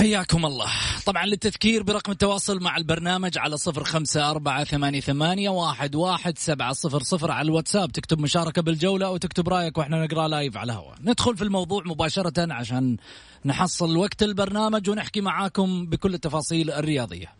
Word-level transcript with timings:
حياكم 0.00 0.46
الله. 0.46 0.70
طبعا 1.06 1.26
للتذكير 1.26 1.82
برقم 1.82 2.12
التواصل 2.12 2.62
مع 2.62 2.76
البرنامج 2.76 3.38
على 3.38 3.56
صفر 3.56 3.84
خمسة 3.84 4.30
أربعة 4.30 4.64
ثمانية, 4.64 5.00
ثمانية 5.00 5.50
واحد, 5.50 5.94
واحد 5.94 6.38
سبعة 6.38 6.72
صفر 6.72 7.02
صفر 7.02 7.30
على 7.30 7.46
الواتساب. 7.46 7.92
تكتب 7.92 8.20
مشاركة 8.20 8.62
بالجولة 8.62 9.06
أو 9.06 9.16
تكتب 9.16 9.48
رأيك 9.48 9.78
وإحنا 9.78 10.04
نقرأ 10.04 10.28
لايف 10.28 10.56
على 10.56 10.72
الهواء. 10.72 10.96
ندخل 11.00 11.36
في 11.36 11.44
الموضوع 11.44 11.82
مباشرة 11.86 12.52
عشان 12.52 12.96
نحصل 13.44 13.96
وقت 13.96 14.22
البرنامج 14.22 14.90
ونحكي 14.90 15.20
معاكم 15.20 15.86
بكل 15.86 16.14
التفاصيل 16.14 16.70
الرياضية. 16.70 17.32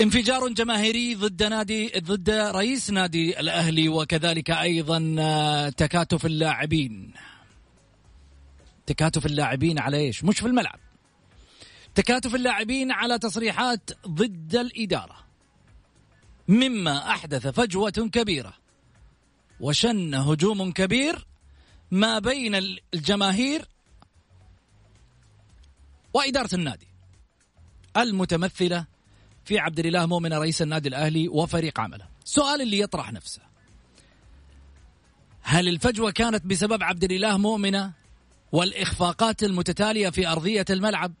انفجار 0.00 0.48
جماهيري 0.48 1.14
ضد 1.14 1.42
نادي 1.42 1.92
ضد 1.98 2.30
رئيس 2.30 2.90
نادي 2.90 3.40
الأهلي 3.40 3.88
وكذلك 3.88 4.50
أيضا 4.50 5.16
آه، 5.18 5.68
تكاتف 5.68 6.26
اللاعبين. 6.26 7.12
تكاتف 8.86 9.26
اللاعبين 9.26 9.78
على 9.78 9.96
إيش؟ 9.96 10.24
مش 10.24 10.40
في 10.40 10.46
الملعب. 10.46 10.85
تكاتف 11.96 12.34
اللاعبين 12.34 12.92
على 12.92 13.18
تصريحات 13.18 13.90
ضد 14.08 14.56
الإدارة 14.56 15.16
مما 16.48 17.10
أحدث 17.10 17.46
فجوة 17.46 17.90
كبيرة 17.90 18.52
وشن 19.60 20.14
هجوم 20.14 20.72
كبير 20.72 21.26
ما 21.90 22.18
بين 22.18 22.54
الجماهير 22.94 23.68
وإدارة 26.14 26.54
النادي 26.54 26.86
المتمثلة 27.96 28.86
في 29.44 29.58
عبد 29.58 29.78
الإله 29.78 30.06
مؤمن 30.06 30.32
رئيس 30.32 30.62
النادي 30.62 30.88
الأهلي 30.88 31.28
وفريق 31.28 31.80
عمله. 31.80 32.08
السؤال 32.24 32.62
اللي 32.62 32.78
يطرح 32.78 33.12
نفسه 33.12 33.42
هل 35.42 35.68
الفجوة 35.68 36.10
كانت 36.10 36.46
بسبب 36.46 36.82
عبد 36.82 37.04
الإله 37.04 37.38
مؤمنة 37.38 37.92
والإخفاقات 38.52 39.42
المتتالية 39.42 40.10
في 40.10 40.28
أرضية 40.28 40.64
الملعب؟ 40.70 41.12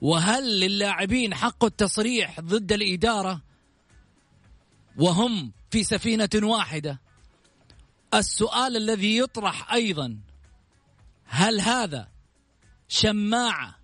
وهل 0.00 0.60
للاعبين 0.60 1.34
حق 1.34 1.64
التصريح 1.64 2.40
ضد 2.40 2.72
الإدارة 2.72 3.42
وهم 4.96 5.52
في 5.70 5.84
سفينة 5.84 6.28
واحدة؟ 6.34 7.00
السؤال 8.14 8.76
الذي 8.76 9.18
يطرح 9.18 9.72
أيضا 9.72 10.18
هل 11.24 11.60
هذا 11.60 12.08
شماعة 12.88 13.78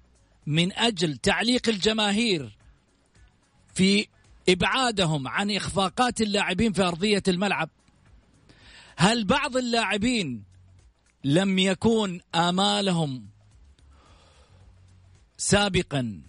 من 0.47 0.73
أجل 0.73 1.17
تعليق 1.17 1.69
الجماهير 1.69 2.59
في 3.75 4.07
إبعادهم 4.49 5.29
عن 5.29 5.51
إخفاقات 5.51 6.21
اللاعبين 6.21 6.73
في 6.73 6.83
أرضية 6.83 7.23
الملعب 7.29 7.71
هل 8.97 9.25
بعض 9.25 9.57
اللاعبين 9.57 10.45
لم 11.25 11.59
يكون 11.59 12.21
آمالهم 12.35 13.34
سابقا 15.45 16.21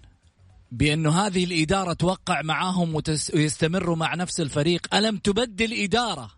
بأن 0.72 1.08
هذه 1.08 1.44
الإدارة 1.44 1.94
توقع 1.94 2.42
معهم 2.42 2.96
ويستمروا 3.34 3.96
مع 3.96 4.16
نفس 4.16 4.42
الفريق. 4.42 4.96
ألم 4.96 5.18
تبدل 5.18 5.84
إدارة 5.84 6.32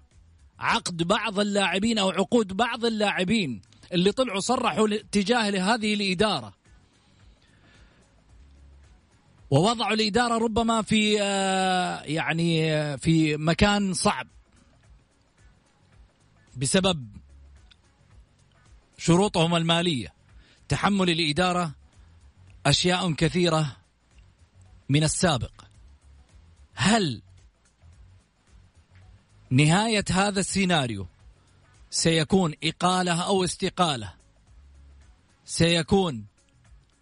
عقد 0.59 1.03
بعض 1.03 1.39
اللاعبين 1.39 1.97
أو 1.97 2.09
عقود 2.09 2.53
بعض 2.53 2.85
اللاعبين 2.85 3.61
اللي 3.93 4.11
طلعوا 4.11 4.39
صرحوا 4.39 4.87
تجاه 5.11 5.73
هذه 5.73 5.93
الإدارة؟ 5.93 6.53
ووضعوا 9.49 9.93
الإدارة 9.93 10.37
ربما 10.37 10.81
في 10.81 11.21
آه، 11.21 12.01
يعني 12.01 12.73
آه، 12.73 12.95
في 12.95 13.37
مكان 13.37 13.93
صعب 13.93 14.27
بسبب 16.57 17.07
شروطهم 18.97 19.55
المالية. 19.55 20.13
تحمل 20.69 21.09
الإدارة 21.09 21.86
أشياء 22.69 23.11
كثيرة 23.13 23.77
من 24.89 25.03
السابق. 25.03 25.51
هل 26.73 27.21
نهاية 29.49 30.05
هذا 30.11 30.39
السيناريو 30.39 31.07
سيكون 31.89 32.53
إقالة 32.63 33.21
أو 33.21 33.43
استقالة؟ 33.43 34.13
سيكون 35.45 36.25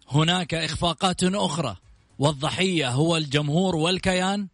هناك 0.08 0.54
إخفاقات 0.54 1.24
أخرى 1.24 1.76
والضحية 2.18 2.90
هو 2.90 3.16
الجمهور 3.16 3.76
والكيان؟ 3.76 4.48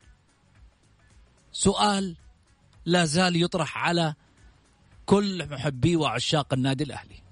سؤال 1.53 2.17
لا 2.85 3.05
زال 3.05 3.43
يطرح 3.43 3.79
على 3.79 4.15
كل 5.07 5.49
محبي 5.49 5.97
وعشاق 5.97 6.53
النادي 6.53 6.85
الأهلي. 6.85 7.23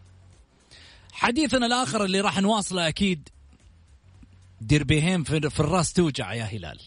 حديثنا 1.13 1.67
الآخر 1.67 2.05
اللي 2.05 2.21
راح 2.21 2.39
نواصله 2.39 2.89
أكيد 2.89 3.29
ديربيهين 4.61 5.25
في 5.25 5.61
الراس 5.61 5.93
توجع 5.93 6.35
يا 6.35 6.45
هلال. 6.45 6.81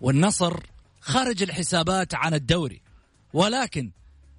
والنصر 0.00 0.60
خارج 1.00 1.42
الحسابات 1.42 2.14
عن 2.14 2.34
الدوري 2.34 2.82
ولكن 3.32 3.90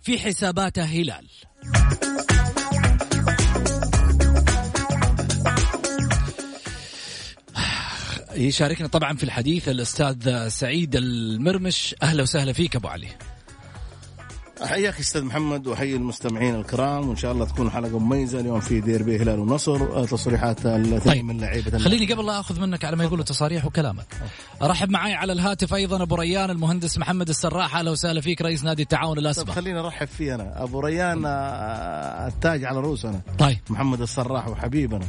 في 0.01 0.19
حساباته 0.19 0.83
هلال. 0.83 1.28
يشاركنا 8.35 8.88
طبعا 8.88 9.16
في 9.16 9.23
الحديث 9.23 9.69
الأستاذ 9.69 10.47
سعيد 10.47 10.95
المرمش. 10.95 11.95
أهلا 12.03 12.23
وسهلا 12.23 12.53
فيك 12.53 12.75
أبو 12.75 12.88
علي. 12.88 13.07
احييك 14.64 15.00
أستاذ 15.00 15.25
محمد 15.25 15.68
واحيي 15.68 15.96
المستمعين 15.96 16.56
الكرام 16.56 17.09
وإن 17.09 17.16
شاء 17.16 17.31
الله 17.31 17.46
تكون 17.46 17.72
حلقة 17.72 18.00
مميزة 18.00 18.40
اليوم 18.40 18.59
في 18.59 18.81
ديربي 18.81 19.18
هلال 19.18 19.40
ونصر 19.40 19.84
آه، 19.84 20.06
تصريحات 20.06 20.66
الاثنين 20.66 21.00
طيب. 21.16 21.25
من 21.25 21.40
لعيبة 21.42 21.78
خليني 21.78 22.14
قبل 22.14 22.25
لا 22.25 22.40
أخذ 22.40 22.62
منك 22.62 22.86
على 22.86 22.96
ما 22.96 23.03
يقولوا 23.03 23.24
تصاريح 23.24 23.66
وكلامك. 23.66 24.06
ارحب 24.62 24.90
معي 24.90 25.14
على 25.14 25.34
الهاتف 25.34 25.74
أيضا 25.74 26.03
أبو 26.03 26.16
ريان 26.16 26.50
المهندس 26.50 26.97
محمد 26.97 27.30
السراح. 27.30 27.75
أهلا 27.75 27.92
وسهلا 27.92 28.22
فيك 28.22 28.42
رئيس 28.42 28.64
نادي 28.64 28.81
التعاون 28.84 29.18
الاسبق 29.18 29.46
طيب 29.46 29.56
خليني 29.56 29.80
أرحب 29.80 30.08
فيه 30.08 30.36
أنا. 30.36 30.64
أبو 30.64 30.80
ريان 30.80 31.26
آه، 31.26 32.28
التاج 32.28 32.66
على 32.66 32.80
رؤوسنا 32.80 33.22
طيب. 33.40 33.58
محمد 33.70 34.02
السراح 34.02 34.47
وحبيبنا 34.47 35.06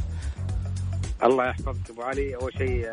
الله 1.23 1.49
يحفظك 1.49 1.89
أبو 1.89 2.01
علي. 2.01 2.35
أول 2.35 2.53
شيء 2.57 2.91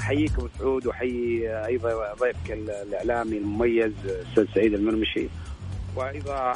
أحييك 0.00 0.32
أبو 0.38 0.48
سعود 0.58 0.86
وأحيي 0.86 1.48
أيضا 1.66 1.88
ضيفك 2.20 2.50
الإعلامي 2.52 3.38
المميز 3.38 3.92
أستاذ 4.06 4.44
سعيد 4.54 4.74
المرمشي. 4.74 5.28
وأيضا 5.96 6.52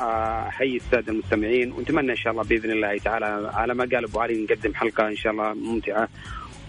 احيي 0.49 0.77
السادة 0.77 1.13
المستمعين 1.13 1.73
ونتمنى 1.73 2.13
إن 2.13 2.17
شاء 2.17 2.33
الله 2.33 2.45
بإذن 2.45 2.71
الله 2.71 2.99
تعالى 2.99 3.51
على 3.55 3.75
ما 3.75 3.85
قال 3.85 4.05
أبو 4.05 4.21
علي 4.21 4.45
نقدم 4.45 4.75
حلقة 4.75 5.09
إن 5.09 5.17
شاء 5.17 5.33
الله 5.33 5.55
ممتعة 5.55 6.09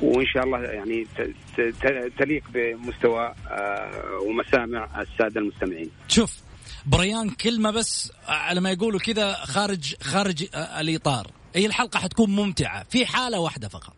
وإن 0.01 0.25
شاء 0.25 0.44
الله 0.44 0.59
يعني 0.59 1.07
تليق 2.17 2.43
بمستوى 2.53 3.34
آه، 3.52 4.19
ومسامع 4.28 5.02
السادة 5.02 5.41
المستمعين. 5.41 5.90
شوف 6.08 6.37
بريان 6.85 7.29
كلمة 7.29 7.72
بس 7.72 8.11
على 8.28 8.61
ما 8.61 8.72
يقولوا 8.72 8.99
كذا 8.99 9.34
خارج 9.34 9.96
خارج 10.02 10.46
آه، 10.53 10.81
الإطار، 10.81 11.31
هي 11.55 11.66
الحلقة 11.66 11.99
حتكون 11.99 12.29
ممتعة 12.29 12.84
في 12.90 13.05
حالة 13.05 13.40
واحدة 13.40 13.67
فقط. 13.67 13.93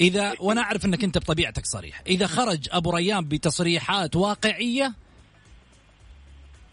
إذا 0.00 0.34
وأنا 0.40 0.60
أعرف 0.60 0.84
إنك 0.84 1.04
أنت 1.04 1.18
بطبيعتك 1.18 1.66
صريح، 1.66 2.02
إذا 2.06 2.26
خرج 2.26 2.68
أبو 2.72 2.90
ريان 2.90 3.24
بتصريحات 3.24 4.16
واقعية 4.16 4.94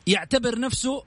يعتبر 0.07 0.59
نفسه 0.59 1.03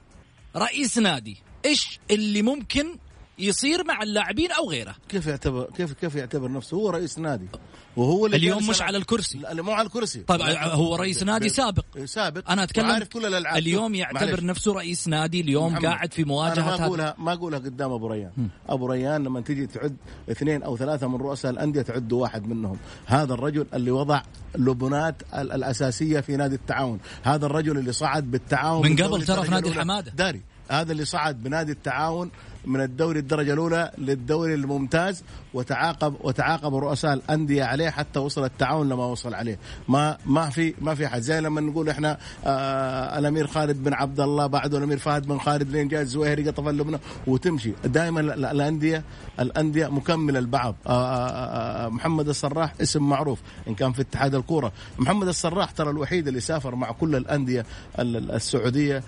رئيس 0.57 0.99
نادي، 0.99 1.37
إيش 1.65 1.99
اللي 2.11 2.43
ممكن 2.43 2.99
يصير 3.39 3.85
مع 3.85 4.03
اللاعبين 4.03 4.53
أو 4.53 4.71
غيره. 4.71 4.95
كيف 5.09 5.27
يعتبر 5.27 5.71
كيف 5.77 5.93
كيف 5.93 6.15
يعتبر 6.15 6.53
نفسه؟ 6.53 6.77
هو 6.77 6.91
رئيس 6.91 7.19
نادي. 7.19 7.49
وهو 7.97 8.27
اللي 8.27 8.37
اليوم 8.37 8.69
مش 8.69 8.83
على 8.83 8.99
الكرسي. 8.99 9.39
لا 9.39 9.63
مو 9.63 9.73
على 9.73 9.87
الكرسي. 9.87 10.21
طيب 10.21 10.41
هو 10.59 10.97
رئيس 10.97 11.23
نادي 11.23 11.49
سابق. 11.49 11.85
سابق. 12.05 12.51
أنا 12.51 12.63
أتكلم 12.63 12.87
عارف 12.87 13.09
كل 13.09 13.27
الألعاب. 13.27 13.57
اليوم 13.57 13.95
يعتبر 13.95 14.27
معلش. 14.27 14.43
نفسه 14.43 14.73
رئيس 14.73 15.09
نادي 15.09 15.41
اليوم 15.41 15.73
محمد. 15.73 15.87
قاعد 15.87 16.13
في 16.13 16.25
مواجهه 16.25 16.75
أنا 16.75 16.77
ما 16.77 16.85
اقولها 16.87 17.15
ما 17.19 17.33
أقولها 17.33 17.59
قدام 17.59 17.93
أبو 17.93 18.07
ريان. 18.07 18.31
م. 18.37 18.47
أبو 18.69 18.87
ريان 18.87 19.25
لما 19.25 19.41
تجي 19.41 19.67
تعد 19.67 19.97
اثنين 20.31 20.63
أو 20.63 20.77
ثلاثة 20.77 21.09
من 21.09 21.17
رؤساء 21.17 21.51
الأندية 21.51 21.83
تعد 21.83 22.13
واحد 22.13 22.47
منهم. 22.47 22.77
هذا 23.07 23.35
الرجل 23.35 23.67
اللي 23.75 23.91
وضع 23.91 24.23
لبنات 24.55 25.23
الأساسية 25.35 26.21
في 26.21 26.37
نادي 26.37 26.55
التعاون. 26.55 27.01
هذا 27.23 27.47
الرجل 27.47 27.79
اللي 27.79 27.93
صعد 27.93 28.31
بالتعاون 28.31 28.89
من 28.91 28.97
قبل 29.03 29.25
ترى 29.25 29.45
في 29.45 29.51
نادي 29.51 29.69
الحمادة. 29.69 30.11
داري. 30.11 30.43
هذا 30.69 30.93
اللي 30.93 31.05
صعد 31.05 31.43
بنادي 31.43 31.73
التعاون 31.73 32.31
من 32.67 32.81
الدوري 32.81 33.19
الدرجة 33.19 33.53
الأولى 33.53 33.91
للدوري 33.99 34.55
الممتاز 34.55 35.23
وتعاقب 35.55 36.15
وتعاقب 36.21 36.75
رؤساء 36.75 37.13
الأندية 37.13 37.65
عليه 37.65 37.91
حتى 37.91 38.19
وصل 38.19 38.45
التعاون 38.45 38.89
لما 38.89 39.05
وصل 39.07 39.35
عليه. 39.35 39.59
ما 39.89 40.19
ما 40.27 40.51
في 40.51 40.75
ما 40.81 40.95
في 40.95 41.09
حد. 41.09 41.21
زي 41.21 41.41
لما 41.41 41.61
نقول 41.61 41.89
إحنا 41.89 42.19
آه 42.47 43.19
الأمير 43.19 43.47
خالد 43.47 43.85
بن 43.85 43.93
عبد 43.95 44.21
الله 44.21 44.47
بعده 44.47 44.79
الأمير 44.79 44.99
فهد 44.99 45.27
بن 45.27 45.39
خالد 45.39 45.71
لين 45.71 45.89
جاء 45.89 46.01
الزويري 46.03 46.49
قطف 46.49 46.69
اللبنه 46.69 46.99
وتمشي. 47.27 47.73
دائما 47.85 48.21
الانديه 48.21 49.05
الأندية 49.41 49.87
مكملة 49.87 50.41
لبعض 50.41 50.75
آه 50.87 50.91
آه, 50.91 51.87
آه، 51.87 51.89
محمد 51.89 52.29
الصراح 52.29 52.75
اسم 52.83 53.09
معروف 53.09 53.41
إن 53.69 53.75
كان 53.75 53.93
في 53.93 54.03
اتحاد 54.03 54.35
الكورة. 54.35 54.73
محمد 54.99 55.29
الصراح 55.29 55.71
ترى 55.71 55.91
الوحيد 55.91 56.29
اللي 56.29 56.41
سافر 56.41 56.75
مع 56.75 56.93
كل 56.93 57.17
الأندية 57.17 57.67
السعودية 57.99 59.03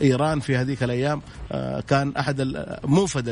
إيران 0.00 0.40
في 0.40 0.56
هذيك 0.56 0.82
الأيام 0.82 1.22
كان 1.88 2.12
أحد 2.16 2.40
موفد 2.84 3.28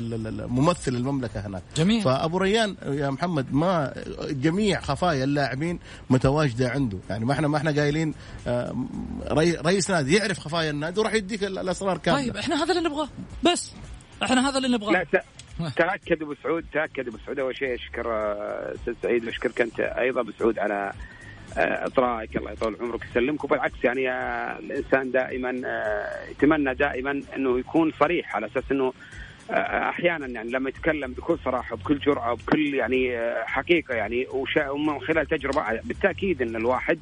ممثل 0.49 0.95
المملكة 0.95 1.47
هناك. 1.47 1.63
جميل. 1.77 2.03
فأبو 2.03 2.39
ريان 2.39 2.77
يا 2.87 3.11
محمد 3.11 3.53
ما 3.55 3.95
جميع 4.31 4.81
خفايا 4.81 5.25
اللاعبين 5.25 5.79
متواجدة 6.11 6.71
عنده. 6.71 6.99
يعني 7.11 7.25
ما 7.25 7.33
إحنا 7.33 7.49
ما 7.49 7.57
إحنا 7.57 7.71
قايلين 7.71 8.15
آه، 8.47 8.87
رئيس 9.67 9.91
نادي 9.91 10.17
يعرف 10.17 10.39
خفايا 10.39 10.71
النادي 10.71 11.01
وراح 11.01 11.15
يديك 11.15 11.45
الأسرار 11.45 11.99
كاملة. 11.99 12.23
طيب 12.23 12.37
إحنا 12.37 12.65
هذا 12.65 12.71
اللي 12.79 12.89
نبغاه. 12.89 13.09
بس 13.43 13.73
إحنا 14.23 14.49
هذا 14.49 14.57
اللي 14.57 14.69
نبغاه. 14.69 14.93
لا 14.93 15.05
تأكد 15.77 16.23
أبو 16.23 16.35
سعود 16.43 16.65
تأكد 16.73 17.09
أبو 17.09 17.19
سعود. 17.27 17.39
أول 17.39 17.57
شيء 17.57 17.75
أشكر 17.75 18.07
أستاذ 18.75 18.95
سعيد 19.03 19.25
واشكرك 19.25 19.61
أنت 19.61 19.81
أيضا 19.81 20.21
أبو 20.21 20.31
سعود 20.39 20.59
على 20.59 20.93
اطراءك 21.57 22.37
الله 22.37 22.53
يطول 22.53 22.77
عمرك 22.81 23.05
يسلمك. 23.11 23.45
وبالعكس 23.45 23.85
يعني 23.85 24.11
آه، 24.11 24.59
الإنسان 24.59 25.11
دائما 25.11 25.63
آه، 25.67 26.31
يتمنى 26.31 26.75
دائما 26.75 27.23
إنه 27.37 27.59
يكون 27.59 27.93
صريح 28.01 28.37
على 28.37 28.47
أساس 28.47 28.65
إنه 28.73 28.93
آه، 29.51 29.89
أحيانا 29.89 30.27
يعني 30.27 30.51
لما 30.51 30.69
يتكلم 30.69 31.13
بكل 31.13 31.39
صراحة 31.45 31.75
وبكل 31.75 31.99
جرأة 31.99 32.33
وبكل 32.33 32.75
يعني 32.75 33.19
حقيقة 33.45 33.95
يعني 33.95 34.27
ومن 34.71 35.01
خلال 35.01 35.27
تجربة 35.27 35.81
بالتأكيد 35.85 36.43
إن 36.43 36.57
الواحد 36.57 36.99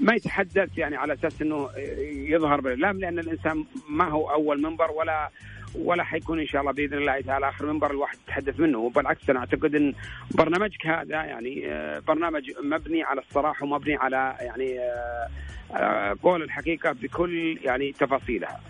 ما 0.00 0.14
يتحدث 0.14 0.78
يعني 0.78 0.96
على 0.96 1.14
أساس 1.14 1.42
إنه 1.42 1.68
يظهر 2.12 2.60
بالإعلام 2.60 3.00
لأن 3.00 3.18
الإنسان 3.18 3.64
ما 3.88 4.08
هو 4.08 4.30
أول 4.30 4.62
منبر 4.62 4.90
ولا 4.90 5.30
ولا 5.74 6.04
حيكون 6.04 6.40
إن 6.40 6.46
شاء 6.46 6.60
الله 6.60 6.72
بإذن 6.72 6.98
الله 6.98 7.20
تعالى 7.20 7.48
آخر 7.48 7.72
منبر 7.72 7.90
الواحد 7.90 8.18
يتحدث 8.26 8.60
منه. 8.60 8.78
وبالعكس 8.78 9.30
أنا 9.30 9.38
أعتقد 9.38 9.74
إن 9.74 9.94
برنامجك 10.30 10.86
هذا 10.86 11.24
يعني 11.24 11.72
آه، 11.72 11.98
برنامج 11.98 12.42
مبني 12.62 13.02
على 13.02 13.20
الصراحة 13.20 13.64
ومبني 13.64 13.96
على 13.96 14.36
يعني 14.40 14.80
آه، 14.80 15.28
آه، 15.76 16.16
قول 16.22 16.42
الحقيقة 16.42 16.92
بكل 16.92 17.58
يعني 17.64 17.92
تفاصيلها. 17.92 18.60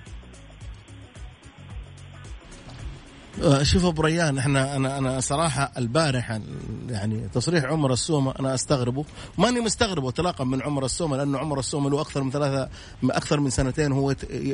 شوف 3.62 3.84
أبو 3.84 4.02
ريان 4.02 4.38
إحنا 4.38 4.76
أنا 4.76 4.98
أنا 4.98 5.20
صراحة 5.20 5.72
البارح 5.78 6.40
يعني 6.88 7.28
تصريح 7.34 7.64
عمر 7.64 7.92
السومة 7.92 8.34
أنا 8.40 8.54
أستغربه. 8.54 9.04
ماني 9.38 9.60
مستغربه 9.60 10.08
اطلاقا 10.08 10.44
من 10.44 10.62
عمر 10.62 10.84
السومة 10.84 11.16
لأنه 11.16 11.38
عمر 11.38 11.58
السومة 11.58 11.90
له 11.90 12.00
أكثر 12.00 12.22
من 12.22 12.30
ثلاثة 12.30 12.68
أكثر 13.04 13.40
من 13.40 13.50
سنتين 13.50 13.92
هو 13.92 14.10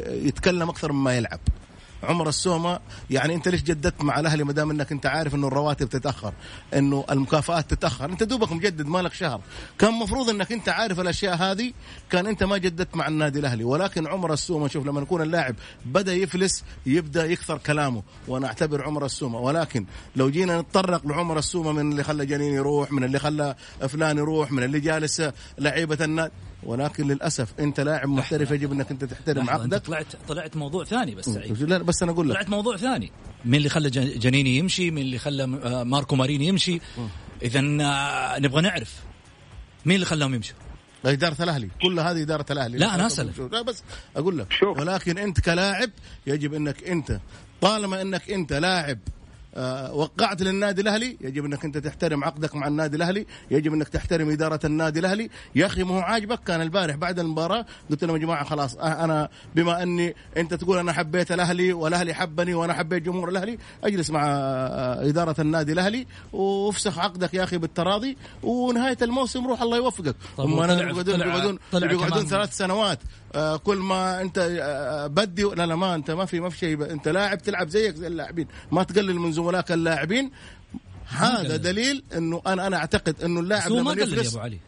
يتكلم 0.08 0.68
أكثر 0.68 0.92
مما 0.92 1.16
يلعب. 1.16 1.40
عمر 2.04 2.28
السومة 2.28 2.78
يعني 3.10 3.34
أنت 3.34 3.48
ليش 3.48 3.62
جددت 3.62 4.04
مع 4.04 4.20
الأهلي 4.20 4.44
ما 4.44 4.52
دام 4.52 4.70
أنك 4.70 4.92
أنت 4.92 5.06
عارف 5.06 5.34
إنه 5.34 5.48
الرواتب 5.48 5.88
تتأخر 5.88 6.32
إنه 6.74 7.04
المكافآت 7.10 7.70
تتأخر؟ 7.70 8.04
أنت 8.04 8.22
دوبك 8.22 8.52
مجدد 8.52 8.86
مالك 8.86 9.12
شهر. 9.14 9.40
كان 9.78 9.92
مفروض 9.92 10.30
إنك 10.30 10.52
أنت 10.52 10.68
عارف 10.68 11.00
الأشياء 11.00 11.36
هذه 11.36 11.72
كان 12.10 12.26
أنت 12.26 12.44
ما 12.44 12.58
جددت 12.58 12.96
مع 12.96 13.08
النادي 13.08 13.38
الأهلي. 13.38 13.64
ولكن 13.64 14.06
عمر 14.06 14.32
السومة 14.32 14.68
شوف 14.68 14.86
لما 14.86 15.00
يكون 15.00 15.22
اللاعب 15.22 15.54
بدأ 15.84 16.14
يفلس 16.14 16.64
يبدأ 16.86 17.26
يكثر 17.26 17.58
كلامه. 17.58 18.02
وأنا 18.28 18.46
أعتبر 18.46 18.84
عمر 18.84 19.04
السومة. 19.04 19.38
ولكن 19.38 19.86
لو 20.16 20.30
جينا 20.30 20.60
نتطرق 20.60 21.06
لعمر 21.06 21.38
السومة 21.38 21.72
من 21.72 21.92
اللي 21.92 22.04
خلى 22.04 22.26
جنين 22.26 22.54
يروح 22.54 22.92
من 22.92 23.04
اللي 23.04 23.18
خلى 23.18 23.54
فلان 23.88 24.18
يروح 24.18 24.52
من 24.52 24.62
اللي 24.62 24.80
جالس 24.80 25.22
لعيبة 25.58 26.04
النادي 26.04 26.32
ولكن 26.64 27.08
للأسف 27.08 27.48
أنت 27.60 27.80
لاعب 27.80 28.08
محترف 28.08 28.50
يجب 28.50 28.72
أنك 28.72 28.90
أنت 28.90 29.04
تحترم 29.04 29.50
عقدك. 29.50 29.86
طلعت 29.86 30.06
طلعت 30.28 30.56
موضوع 30.56 30.84
ثاني 30.84 31.14
بس 31.14 31.24
سعيد. 31.24 31.62
لا 31.62 31.78
بس 31.78 32.02
أنا 32.02 32.12
أقول 32.12 32.28
لك. 32.28 32.34
طلعت 32.34 32.48
موضوع 32.48 32.76
ثاني. 32.76 33.12
مين 33.44 33.54
اللي 33.54 33.68
خلى 33.68 33.90
جنيني 33.90 34.56
يمشي؟ 34.56 34.90
مين 34.90 35.04
اللي 35.04 35.18
خلى 35.18 35.42
آه، 35.44 35.84
ماركو 35.84 36.16
ماريني 36.16 36.46
يمشي؟ 36.46 36.80
اذا 37.42 37.60
آه، 37.60 38.38
نبغى 38.38 38.62
نعرف 38.62 38.94
مين 39.84 39.94
اللي 39.94 40.06
خلاهم 40.06 40.34
يمشوا. 40.34 40.56
إدارة 41.04 41.42
الأهلي. 41.42 41.68
كل 41.82 42.00
هذه 42.00 42.22
إدارة 42.22 42.46
الأهلي. 42.50 42.78
لا 42.78 42.94
أنا 42.94 43.06
أسأل 43.06 43.50
لا 43.52 43.62
بس 43.62 43.82
أقول 44.16 44.38
لك. 44.38 44.52
شوف. 44.52 44.78
ولكن 44.78 45.18
أنت 45.18 45.40
كلاعب 45.40 45.90
يجب 46.26 46.54
أنك 46.54 46.84
أنت 46.84 47.20
طالما 47.60 48.02
أنك 48.02 48.30
أنت 48.30 48.52
لاعب 48.52 48.98
وقعت 49.92 50.42
للنادي 50.42 50.82
الأهلي. 50.82 51.16
يجب 51.20 51.44
أنك 51.44 51.64
أنت 51.64 51.78
تحترم 51.78 52.24
عقدك 52.24 52.54
مع 52.54 52.66
النادي 52.66 52.96
الأهلي. 52.96 53.26
يجب 53.50 53.72
أنك 53.74 53.88
تحترم 53.88 54.30
إدارة 54.30 54.60
النادي 54.64 55.00
الأهلي. 55.00 55.30
يا 55.54 55.66
أخي 55.66 55.82
ما 55.82 55.94
هو 55.94 56.00
عاجبك؟ 56.00 56.40
كان 56.46 56.60
البارح 56.60 56.96
بعد 56.96 57.18
المباراة 57.18 57.66
قلت 57.90 58.04
لهم 58.04 58.16
يا 58.16 58.20
جماعة 58.20 58.44
خلاص 58.44 58.76
آه، 58.76 59.04
أنا 59.04 59.28
بما 59.54 59.82
أني 59.82 60.14
أنت 60.36 60.54
تقول 60.54 60.78
أنا 60.78 60.92
حبيت 60.92 61.32
الأهلي 61.32 61.72
والأهلي 61.72 62.14
حبني 62.14 62.54
وأنا 62.54 62.74
حبيت 62.74 63.02
جمهور 63.02 63.28
الأهلي 63.28 63.58
أجلس 63.84 64.10
مع 64.10 64.26
آه، 64.26 65.08
إدارة 65.08 65.40
النادي 65.40 65.72
الأهلي 65.72 66.06
وافسخ 66.32 66.98
عقدك 66.98 67.34
يا 67.34 67.44
أخي 67.44 67.58
بالتراضي 67.58 68.16
ونهاية 68.42 68.98
الموسم 69.02 69.46
روح 69.46 69.62
الله 69.62 69.76
يوفقك. 69.76 70.16
هم 70.38 70.58
يقعدون 70.58 71.20
يقعدون 71.20 71.58
يقعدون 71.74 72.26
ثلاث 72.26 72.56
سنوات. 72.56 72.98
آه، 73.34 73.56
كل 73.56 73.76
ما 73.76 74.20
انت 74.20 74.58
آه، 74.62 75.06
بدي 75.06 75.42
لا 75.42 75.66
لا 75.66 75.76
ما 75.76 75.94
انت 75.94 76.10
ما 76.10 76.24
في 76.24 76.40
ما 76.40 76.48
في 76.48 76.58
شيء. 76.58 76.90
انت 76.90 77.08
لاعب 77.08 77.42
تلعب 77.42 77.68
زيك 77.68 77.94
زي 77.94 78.06
اللاعبين. 78.06 78.48
ما 78.72 78.82
تقلل 78.82 79.18
من 79.18 79.32
زملائك 79.32 79.72
اللاعبين. 79.72 80.30
هذا 81.06 81.56
دليل 81.56 82.04
إنه 82.16 82.42
أنا 82.46 82.66
أنا 82.66 82.76
أعتقد 82.76 83.22
إنه 83.22 83.40
اللاعب 83.40 83.70
لما 83.70 83.82
ما 83.82 83.90
قلل 83.90 84.18
يا 84.24 84.28
أبو 84.28 84.38
علي. 84.38 84.58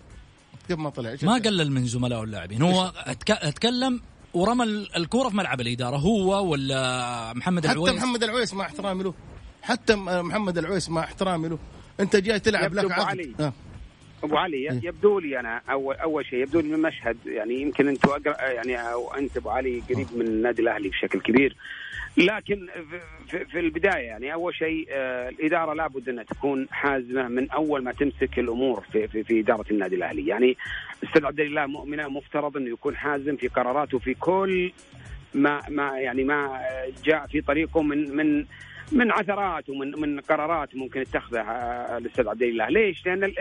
كيف 0.69 0.79
ما 0.79 0.91
طلع؟ 0.91 1.17
ما 1.23 1.35
قلل 1.35 1.73
من 1.73 1.87
زملائه 1.87 2.23
اللاعبين. 2.23 2.63
هو 2.63 2.93
أتكلم 3.29 4.01
ورمى 4.35 4.65
الكورة 4.97 5.29
في 5.29 5.37
ملعب 5.37 5.61
الإدارة. 5.61 5.97
هو 5.97 6.51
ولا 6.51 7.33
محمد 7.33 7.65
العويس؟ 7.65 7.91
حتى 7.91 7.99
محمد 7.99 8.23
العويس 8.23 8.55
مع 8.55 8.65
احترامي 8.65 9.03
له. 9.03 9.15
حتى 9.63 9.95
محمد 9.97 10.59
العويس 10.59 10.89
مع 10.89 11.05
احترامي 11.05 11.49
له. 11.49 11.59
أنت 12.01 12.17
جاي 12.17 12.41
تلعب 12.41 12.75
لك 12.75 12.93
عقد. 12.93 13.35
آه. 13.41 13.53
أبو 14.27 14.37
علي 14.37 14.57
إيه. 14.57 14.81
يبدو 14.83 15.19
لي 15.19 15.41
أنا 15.41 15.61
اول 15.71 15.95
أول 15.95 16.27
شيء 16.27 16.39
يبدو 16.43 16.61
لي 16.61 16.69
من 16.69 16.75
المشهد 16.75 17.17
يعني 17.27 17.61
يمكن 17.63 17.89
أنتم 17.89 18.11
يعني 18.41 18.93
أو 18.93 19.15
أنت 19.15 19.37
أبو 19.37 19.51
علي 19.51 19.83
قريب 19.91 20.07
من 20.17 20.27
النادي 20.27 20.63
الأهلي 20.63 20.89
بشكل 20.89 21.21
كبير. 21.21 21.57
لكن 22.17 22.67
في, 23.29 23.45
في 23.45 23.61
البداية 23.61 24.07
يعني 24.07 24.33
أول 24.33 24.55
شيء 24.55 24.87
آه 24.91 25.29
الإدارة 25.29 25.75
لابد 25.75 26.09
أنها 26.09 26.25
تكون 26.25 26.67
حازمة 26.71 27.29
من 27.29 27.51
أول 27.51 27.83
ما 27.85 27.93
تمسك 27.93 28.39
الأمور 28.39 28.85
في 28.93 29.09
في, 29.09 29.25
في 29.25 29.41
إدارة 29.41 29.65
النادي 29.71 29.97
الأهلي. 29.97 30.27
يعني 30.27 30.57
أستاذ 31.05 31.25
عبد 31.25 31.41
الله 31.41 31.67
مؤمنه 31.67 32.09
مفترض 32.09 32.57
أنه 32.57 32.71
يكون 32.71 32.97
حازم 32.97 33.37
في 33.37 33.49
قراراته 33.49 33.99
في 33.99 34.15
كل 34.15 34.73
ما 35.35 35.61
ما 35.69 35.99
يعني 35.99 36.25
ما 36.25 36.61
جاء 37.05 37.27
في 37.27 37.41
طريقه 37.41 37.83
من 37.83 38.17
من 38.17 38.47
من 38.93 39.13
عثرات 39.13 39.71
ومن 39.71 40.01
من 40.01 40.21
قرارات 40.21 40.77
ممكن 40.77 41.01
يتخذها 41.01 41.99
الأستاذ 41.99 42.29
عبد 42.29 42.43
الله، 42.43 42.69
ليش؟ 42.69 43.07
لأن 43.07 43.33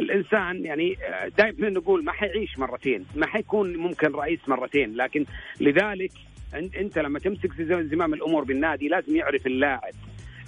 الإنسان 0.00 0.64
يعني 0.64 0.96
دائما 1.38 1.70
نقول 1.70 2.04
ما 2.04 2.12
حيعيش 2.12 2.58
مرتين، 2.58 3.06
ما 3.16 3.26
حيكون 3.26 3.76
ممكن 3.76 4.12
رئيس 4.12 4.40
مرتين، 4.48 4.96
لكن 4.96 5.24
لذلك 5.60 6.12
أنت 6.54 6.98
لما 6.98 7.18
تمسك 7.18 7.62
زمام 7.62 8.14
الأمور 8.14 8.44
بالنادي 8.44 8.88
لازم 8.88 9.16
يعرف 9.16 9.46
اللاعب 9.46 9.94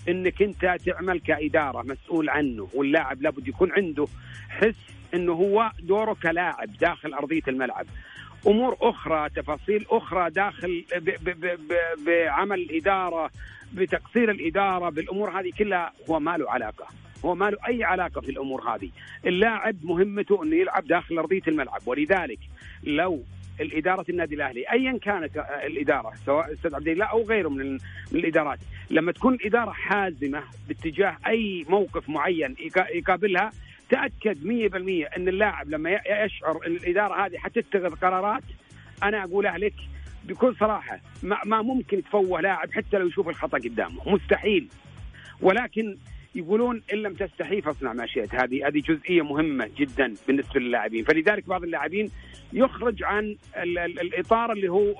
إنك 0.09 0.43
أنت 0.43 0.77
تعمل 0.87 1.21
كإدارة 1.21 1.83
مسؤول 1.83 2.31
عنه 2.31 2.69
واللاعب 2.75 3.23
لابد 3.23 3.49
يكون 3.49 3.73
عنده 3.73 4.07
حس 4.49 4.93
إنه 5.15 5.33
هو 5.33 5.71
دوره 5.83 6.17
كلاعب 6.23 6.69
داخل 6.81 7.15
أرضية 7.15 7.43
الملعب. 7.49 7.87
أمور 8.47 8.77
أخرى 8.81 9.29
تفاصيل 9.29 9.87
أخرى 9.91 10.31
داخل 10.31 10.85
بعمل 12.07 12.61
الاداره 12.61 13.31
بتقصير 13.75 14.31
الإدارة 14.31 14.89
بالأمور 14.91 15.31
هذه 15.41 15.51
كلها 15.59 15.93
هو 16.11 16.21
ما 16.21 16.37
له 16.37 16.51
علاقة. 16.51 16.87
هو 17.25 17.35
ما 17.35 17.51
له 17.51 17.59
أي 17.69 17.85
علاقة 17.85 18.21
في 18.21 18.31
الأمور 18.31 18.75
هذه. 18.75 18.91
اللاعب 19.27 19.77
مهمته 19.83 20.43
إنه 20.43 20.57
يلعب 20.57 20.87
داخل 20.87 21.19
أرضية 21.19 21.43
الملعب. 21.49 21.81
ولذلك 21.87 22.39
لو 22.85 23.23
الإدارة 23.61 24.05
النادي 24.09 24.35
الأهلي 24.35 24.65
ايا 24.73 24.99
كانت 24.99 25.37
الإدارة 25.67 26.13
سواء 26.27 26.53
أستاذ 26.53 26.75
عبد 26.75 26.89
الله 26.89 27.05
أو 27.05 27.23
غيره 27.23 27.49
من, 27.49 27.79
الإدارات 28.13 28.59
لما 28.91 29.13
تكون 29.13 29.35
الإدارة 29.35 29.71
حازمة 29.71 30.43
باتجاه 30.69 31.17
أي 31.27 31.67
موقف 31.69 32.09
معين 32.09 32.57
يقابلها 32.95 33.53
تأكد 33.91 34.43
100% 34.43 35.17
إن 35.17 35.29
اللاعب 35.29 35.69
لما 35.71 35.91
يشعر 35.91 36.67
إن 36.67 36.73
الإدارة 36.73 37.27
هذه 37.27 37.37
حتتخذ 37.39 37.95
قرارات 37.95 38.43
أنا 39.03 39.25
أقولها 39.25 39.59
لك 39.59 39.75
بكل 40.25 40.57
صراحة 40.61 41.01
ما, 41.23 41.39
ما 41.45 41.63
ممكن 41.63 41.99
يتفوه 41.99 42.41
لاعب 42.41 42.73
حتى 42.73 42.99
لو 42.99 43.07
يشوف 43.07 43.29
الخطأ 43.29 43.59
قدامه. 43.59 44.01
مستحيل. 44.07 44.69
ولكن 45.41 45.97
يقولون 46.35 46.83
إن 46.93 46.99
لم 46.99 47.15
تستحي 47.15 47.63
فاصنع 47.63 47.93
ما 47.93 48.07
شئت. 48.07 48.35
هذه 48.35 48.69
هذه 48.69 48.81
جزئية 48.81 49.23
مهمة 49.23 49.71
جدا 49.77 50.15
بالنسبة 50.29 50.61
للاعبين. 50.61 51.05
فلذلك 51.05 51.49
بعض 51.49 51.63
اللاعبين 51.63 52.11
يخرج 52.53 53.03
عن 53.03 53.37
ال 53.57 53.79
ال 53.79 54.01
الإطار 54.01 54.53
اللي 54.53 54.69
هو 54.69 54.95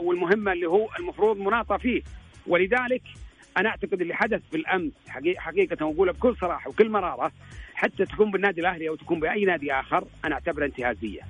والمهمة 0.00 0.52
اللي 0.52 0.66
هو 0.66 0.88
المفروض 0.98 1.36
مناطة 1.36 1.76
فيه. 1.76 2.02
ولذلك 2.46 3.02
أنا 3.56 3.68
أعتقد 3.68 4.00
اللي 4.00 4.14
حدث 4.14 4.40
بالأمس 4.52 4.92
حقيقة 5.38 5.86
واقولها 5.86 6.12
بكل 6.12 6.36
صراحة 6.36 6.70
وكل 6.70 6.90
مرارة 6.90 7.32
حتى 7.74 8.04
تكون 8.04 8.30
بالنادي 8.30 8.60
الأهلي 8.60 8.88
أو 8.88 8.96
تكون 8.96 9.20
بأي 9.20 9.44
نادي 9.44 9.72
آخر 9.72 10.04
أنا 10.24 10.34
أعتبرها 10.34 10.66
انتهازية. 10.66 11.20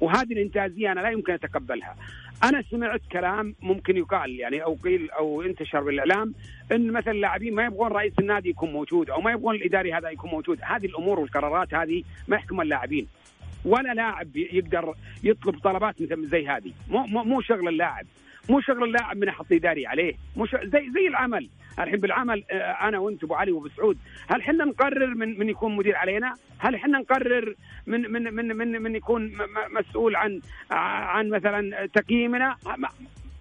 وهذه 0.00 0.32
الانتهازية 0.32 0.92
أنا 0.92 1.00
لا 1.00 1.10
يمكن 1.10 1.32
أتقبلها. 1.32 1.96
أنا 2.44 2.62
سمعت 2.70 3.00
كلام 3.12 3.54
ممكن 3.62 3.96
يقال 3.96 4.40
يعني 4.40 4.62
أو 4.64 4.74
قيل 4.74 5.10
أو 5.10 5.42
انتشر 5.42 5.80
بالإعلام 5.80 6.34
إن 6.72 6.92
مثلا 6.92 7.12
اللاعبين 7.12 7.54
ما 7.54 7.64
يبغون 7.64 7.92
رئيس 7.92 8.12
النادي 8.18 8.48
يكون 8.48 8.72
موجود 8.72 9.10
أو 9.10 9.20
ما 9.20 9.30
يبغون 9.30 9.54
الإداري 9.54 9.92
هذا 9.92 10.10
يكون 10.10 10.30
موجود، 10.30 10.58
هذه 10.62 10.86
الأمور 10.86 11.20
والقرارات 11.20 11.74
هذه 11.74 12.02
ما 12.28 12.36
يحكمها 12.36 12.62
اللاعبين. 12.62 13.06
ولا 13.64 13.94
لاعب 13.94 14.36
يقدر 14.36 14.94
يطلب 15.24 15.58
طلبات 15.58 16.02
مثل 16.02 16.26
زي 16.26 16.48
هذه، 16.48 16.72
مو 16.88 17.06
مو, 17.06 17.24
مو 17.24 17.40
شغل 17.40 17.68
اللاعب. 17.68 18.06
مو 18.48 18.60
شغل 18.60 18.84
اللاعب 18.84 19.16
من 19.16 19.28
أحط 19.28 19.52
اداري 19.52 19.86
عليه. 19.86 20.14
مو 20.36 20.46
زي 20.46 20.90
زي 20.94 21.08
العمل. 21.08 21.48
الحين 21.78 22.00
بالعمل 22.00 22.44
آه، 22.50 22.88
أنا 22.88 22.98
وأنت 22.98 23.24
أبو 23.24 23.34
علي 23.34 23.52
وابو 23.52 23.68
سعود 23.68 23.98
هل 24.30 24.42
حنا 24.42 24.64
نقرر 24.64 25.14
من 25.14 25.38
من 25.38 25.48
يكون 25.48 25.76
مدير 25.76 25.96
علينا؟ 25.96 26.34
هل 26.58 26.78
حنا 26.78 26.98
نقرر 26.98 27.54
من 27.86 28.00
من 28.12 28.34
من 28.34 28.56
من, 28.56 28.82
من 28.82 28.96
يكون 28.96 29.32
مسؤول 29.70 30.16
عن 30.16 30.40
عن 30.70 31.28
مثلا 31.28 31.86
تقييمنا؟ 31.86 32.56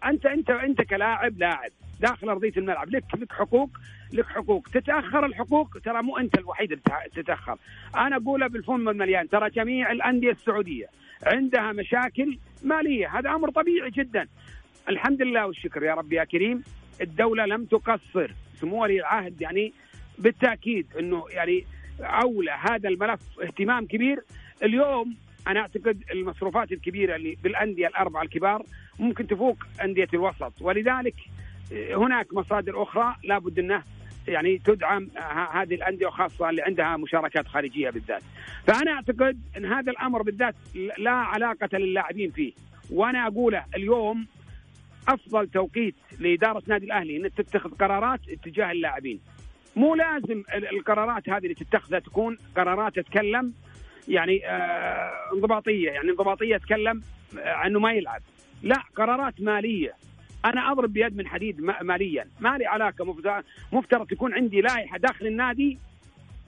انت 0.06 0.26
انت 0.26 0.50
أنت 0.50 0.82
كلاعب 0.82 1.38
لاعب 1.38 1.72
داخل 2.00 2.30
أرضية 2.30 2.54
الملعب 2.58 2.90
لك 2.90 3.04
لك 3.18 3.32
حقوق 3.34 3.70
لك 4.14 4.26
حقوق. 4.26 4.68
تتأخر 4.74 5.26
الحقوق؟ 5.26 5.78
ترى 5.86 6.02
مو 6.02 6.18
أنت 6.18 6.38
الوحيد 6.38 6.72
اللي 6.72 6.84
تتأخر. 7.16 7.58
أنا 7.96 8.16
اقولها 8.16 8.48
بالفم 8.48 8.90
المليان 8.90 9.30
ترى 9.30 9.50
جميع 9.50 9.92
الأندية 9.92 10.32
السعودية 10.32 10.86
عندها 11.26 11.72
مشاكل 11.72 12.38
مالية. 12.64 13.20
هذا 13.20 13.30
أمر 13.30 13.50
طبيعي 13.50 13.90
جدا. 13.90 14.28
الحمد 14.89 15.22
لله 15.22 15.48
والشكر 15.48 15.84
يا 15.84 15.93
رب 15.93 16.13
يا 16.13 16.24
كريم. 16.24 16.63
الدولة 17.01 17.46
لم 17.46 17.65
تقصر. 17.65 18.31
سمو 18.62 18.84
ولي 18.84 19.00
العهد 19.00 19.41
يعني 19.41 19.74
بالتأكيد 20.17 20.88
إنه 21.00 21.25
يعني 21.29 21.65
أولى 22.01 22.51
هذا 22.51 22.89
الملف 22.89 23.19
اهتمام 23.43 23.86
كبير. 23.86 24.24
اليوم 24.63 25.15
أنا 25.48 25.60
أعتقد 25.60 26.03
المصروفات 26.12 26.72
الكبيرة 26.72 27.15
اللي 27.15 27.38
بالأندية 27.43 27.88
الأربعة 27.88 28.22
الكبار 28.22 28.63
ممكن 29.00 29.27
تفوق 29.27 29.57
أندية 29.84 30.07
الوسط. 30.13 30.53
ولذلك 30.62 31.15
هناك 31.72 32.34
مصادر 32.34 32.84
أخرى 32.84 33.15
لابد 33.24 33.60
انه 33.60 33.84
يعني 34.27 34.57
تدعم 34.57 35.10
هذه 35.51 35.75
الأندية 35.75 36.07
وخاصة 36.07 36.50
اللي 36.50 36.62
عندها 36.62 36.98
مشاركات 36.98 37.48
خارجية 37.48 37.89
بالذات. 37.89 38.22
فأنا 38.67 38.91
أعتقد 38.91 39.39
إن 39.57 39.65
هذا 39.65 39.91
الأمر 39.91 40.22
بالذات 40.22 40.55
لا 40.98 41.12
علاقة 41.12 41.77
للاعبين 41.77 42.31
فيه. 42.31 42.53
وأنا 42.89 43.27
أقوله 43.27 43.65
اليوم 43.75 44.27
أفضل 45.08 45.48
توقيت 45.48 45.96
لإدارة 46.20 46.64
نادي 46.68 46.86
الأهلي 46.86 47.18
إن 47.18 47.34
تتخذ 47.34 47.70
قرارات 47.70 48.20
اتجاه 48.30 48.72
اللاعبين. 48.72 49.20
مو 49.76 49.96
لازم 49.96 50.44
القرارات 50.54 51.30
هذه 51.30 51.44
اللي 51.44 51.54
تتخذها 51.54 52.00
تكون 52.00 52.38
قرارات 52.56 52.96
تتكلم 53.00 53.54
يعني 54.08 54.48
آه 54.48 55.12
انضباطية 55.34 55.92
يعني 55.92 56.10
انضباطية 56.10 56.58
تتكلم 56.58 57.02
آه 57.40 57.68
إنه 57.68 57.80
ما 57.80 57.94
يلعب. 57.94 58.22
لا 58.64 58.84
قرارات 58.96 59.42
مالية. 59.42 59.94
أنا 60.46 60.72
أضرب 60.72 60.94
بيد 60.94 61.18
من 61.18 61.28
حديد 61.28 61.62
ماليا. 61.62 62.28
ما 62.40 62.58
لي 62.58 62.66
علاقة 62.66 63.06
مفترض 63.72 64.08
تكون 64.08 64.34
عندي 64.34 64.62
لائحة 64.62 64.98
داخل 64.98 65.28
النادي 65.28 65.78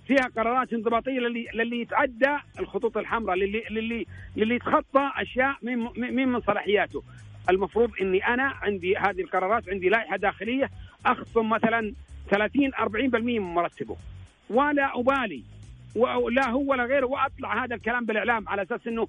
فيها 0.07 0.29
قرارات 0.37 0.73
انضباطية 0.73 1.19
للي 1.19 1.47
للي 1.53 1.81
يتعدى 1.81 2.37
الخطوط 2.59 2.97
الحمراء 2.97 3.35
للي 3.35 3.63
للي 3.69 4.05
للي 4.35 4.55
يتخطى 4.55 5.11
أشياء 5.15 5.55
من 5.61 6.25
من 6.29 6.41
صلاحياته. 6.41 7.03
المفروض 7.49 7.91
إني 8.01 8.27
أنا 8.27 8.43
عندي 8.43 8.97
هذه 8.97 9.21
القرارات 9.21 9.69
عندي 9.69 9.89
لائحة 9.89 10.17
داخلية 10.17 10.69
أخصم 11.05 11.49
مثلا 11.49 11.93
30 12.31 12.71
40% 12.73 13.15
من 13.15 13.39
مرتبه 13.39 13.97
ولا 14.49 14.99
أبالي 14.99 15.43
ولا 15.95 16.49
هو 16.49 16.71
ولا 16.71 16.85
غيره 16.85 17.05
وأطلع 17.05 17.63
هذا 17.63 17.75
الكلام 17.75 18.05
بالإعلام 18.05 18.49
على 18.49 18.61
أساس 18.61 18.87
إنه 18.87 19.07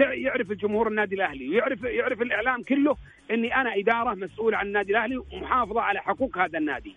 يعرف 0.00 0.50
الجمهور 0.50 0.88
النادي 0.88 1.14
الأهلي 1.14 1.48
ويعرف 1.48 1.82
يعرف 1.82 2.22
الإعلام 2.22 2.62
كله 2.62 2.96
إني 3.30 3.56
أنا 3.56 3.74
إدارة 3.76 4.14
مسؤوله 4.14 4.56
عن 4.56 4.66
النادي 4.66 4.90
الأهلي 4.92 5.16
ومحافظة 5.16 5.80
على 5.80 6.00
حقوق 6.00 6.38
هذا 6.38 6.58
النادي. 6.58 6.94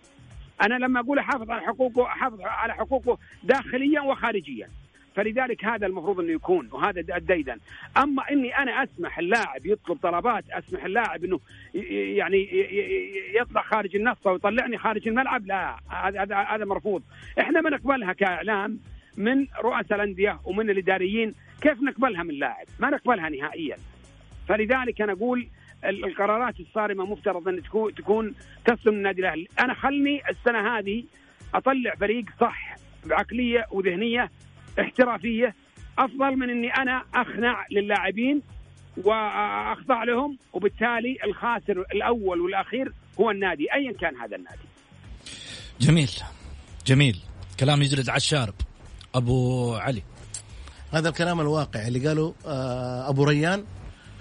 أنا 0.62 0.74
لما 0.74 1.00
أقول 1.00 1.18
احافظ 1.18 1.50
على 1.50 1.62
حقوقه 1.62 2.06
احافظ 2.06 2.40
على 2.40 2.74
حقوقه 2.74 3.18
داخليا 3.42 4.00
وخارجيا. 4.00 4.68
فلذلك 5.14 5.64
هذا 5.64 5.86
المفروض 5.86 6.20
إنه 6.20 6.32
يكون 6.32 6.68
وهذا 6.72 7.16
الديدن 7.16 7.56
أما 7.96 8.22
إني 8.30 8.58
أنا 8.58 8.82
أسمح 8.82 9.18
اللاعب 9.18 9.66
يطلب 9.66 9.96
طلبات 10.02 10.44
أسمح 10.50 10.84
اللاعب 10.84 11.24
إنه 11.24 11.40
يعني 12.16 12.48
يطلع 13.34 13.62
خارج 13.62 13.96
النص 13.96 14.16
ويطلعني 14.24 14.78
خارج 14.78 15.08
الملعب 15.08 15.46
لا 15.46 15.76
هذا 15.88 16.36
هذا 16.36 16.64
مرفوض. 16.64 17.02
إحنا 17.40 17.60
ما 17.60 17.70
نقبلها 17.70 18.12
كإعلام 18.12 18.78
من 19.16 19.46
رؤساء 19.64 19.94
الأندية 19.94 20.40
ومن 20.44 20.70
الإداريين 20.70 21.34
كيف 21.60 21.82
نقبلها 21.82 22.22
من 22.22 22.34
لاعب؟ 22.34 22.66
ما 22.80 22.90
نقبلها 22.90 23.28
نهائيا. 23.28 23.76
فلذلك 24.48 25.00
أنا 25.00 25.12
أقول 25.12 25.48
القرارات 25.84 26.60
الصارمة 26.60 27.04
مفترض 27.04 27.48
أن 27.48 27.62
تكون 27.62 27.94
تكون 27.94 28.34
تصل 28.64 28.90
من 28.90 28.96
النادي 28.96 29.20
الأهلي. 29.20 29.48
أنا 29.60 29.74
خلني 29.74 30.22
السنة 30.30 30.78
هذه 30.78 31.04
أطلع 31.54 31.94
فريق 31.94 32.24
صح 32.40 32.76
بعقلية 33.06 33.66
وذهنية 33.70 34.30
احترافية. 34.80 35.54
أفضل 35.98 36.36
من 36.36 36.50
إني 36.50 36.74
أنا 36.74 37.02
أخنع 37.14 37.66
للاعبين 37.70 38.42
وأخضع 38.96 40.04
لهم 40.04 40.38
وبالتالي 40.52 41.18
الخاسر 41.24 41.84
الأول 41.94 42.40
والأخير 42.40 42.92
هو 43.20 43.30
النادي 43.30 43.66
ايا 43.74 43.92
كان 43.92 44.16
هذا 44.16 44.36
النادي. 44.36 44.58
جميل. 45.80 46.10
جميل. 46.86 47.18
كلام 47.60 47.82
يجلد 47.82 48.08
على 48.08 48.16
الشارب. 48.16 48.54
أبو 49.14 49.74
علي. 49.74 50.02
هذا 50.92 51.08
الكلام 51.08 51.40
الواقع 51.40 51.86
اللي 51.86 52.08
قاله 52.08 52.34
آه، 52.46 53.08
أبو 53.08 53.24
ريان. 53.24 53.64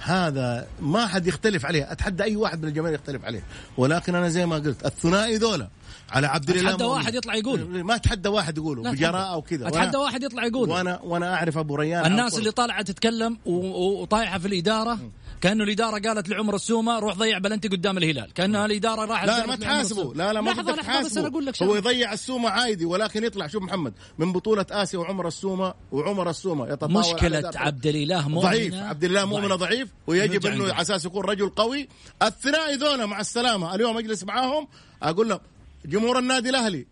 هذا 0.04 0.68
ما 0.80 1.08
حد 1.08 1.28
يختلف 1.28 1.66
عليه. 1.66 1.92
أتحدى 1.92 2.24
أي 2.24 2.36
واحد 2.36 2.62
من 2.62 2.68
الجماهير 2.68 2.96
يختلف 2.96 3.26
عليه. 3.26 3.44
ولكن 3.78 4.16
أنا 4.16 4.30
زي 4.30 4.46
ما 4.46 4.56
قلت 4.56 4.86
الثنائي 4.86 5.36
ذولا. 5.36 5.70
على 6.10 6.28
عبد 6.28 6.50
الله 6.50 6.70
أتحدى 6.70 6.84
واحد 6.84 7.16
يطلع 7.16 7.36
يقول. 7.36 7.84
ما 7.84 7.96
أتحدى 7.96 8.30
واحد 8.30 8.58
يقوله 8.58 8.92
بجراءة 8.92 9.38
وكذا 9.38 9.68
أتحدى 9.68 9.98
واحد 9.98 10.24
يطلع 10.24 10.46
يقول. 10.46 10.70
وأنا 10.70 11.00
وأنا 11.04 11.34
أعرف 11.34 11.58
أبو 11.58 11.76
ريان 11.76 12.06
الناس 12.06 12.38
اللي 12.38 12.52
طالعة 12.52 12.82
تتكلم 12.82 13.38
وطايحة 13.46 14.40
في 14.40 14.48
الإدارة 14.48 15.00
كأنه 15.42 15.64
الإدارة 15.64 16.08
قالت 16.08 16.30
لعمر 16.30 16.56
السومة 16.56 17.00
روح 17.00 17.16
ضيع 17.16 17.38
بلنتي 17.38 17.68
قدام 17.68 17.98
الهلال. 17.98 18.34
كانها 18.34 18.66
الإدارة 18.66 19.06
راحت 19.06 19.28
لا 19.28 19.46
ما 19.46 19.56
تحاسبه 19.56 20.14
لا 20.14 20.34
لا 20.34 20.42
ما 20.42 20.50
لحظة 20.50 20.76
لحظة 20.76 21.06
بس 21.06 21.18
أنا 21.18 21.28
أقول 21.28 21.46
لك 21.46 21.64
هو 21.64 21.76
يضيع 21.76 22.14
السومة 22.14 22.50
عادي 22.50 22.86
ولكن 22.86 23.24
يطلع. 23.24 23.48
شوف 23.48 23.64
محمد 23.64 23.94
من 24.18 24.34
بطولة 24.34 24.66
آسيا 24.72 25.00
وعمر 25.00 25.28
السومة 25.28 25.74
وعمر 25.92 26.30
السومة 26.30 26.68
يتطاول 26.68 26.94
مشكلة 26.94 27.52
عبد 27.56 27.88
الإله 27.88 28.28
مؤمنه 28.30 28.42
ضعيف. 28.42 28.74
عبد 28.76 29.04
الإله 29.04 29.26
مؤمنه 29.26 29.56
ضعيف. 29.56 29.90
ويجب 30.08 30.46
إنه 30.46 30.64
على 30.64 30.82
أساس 30.82 31.06
يكون 31.06 31.26
رجل 31.26 31.50
قوي. 31.50 31.88
الثنائي 32.24 32.76
ذولا 32.76 33.06
مع 33.06 33.20
السلامة. 33.20 33.76
اليوم 33.76 33.98
أجلس 33.98 34.24
معاهم 34.24 34.68
أقول 35.04 35.30
لهم 35.30 35.40
جمهور 35.86 36.20
النادي 36.20 36.50
الأهلي. 36.50 36.88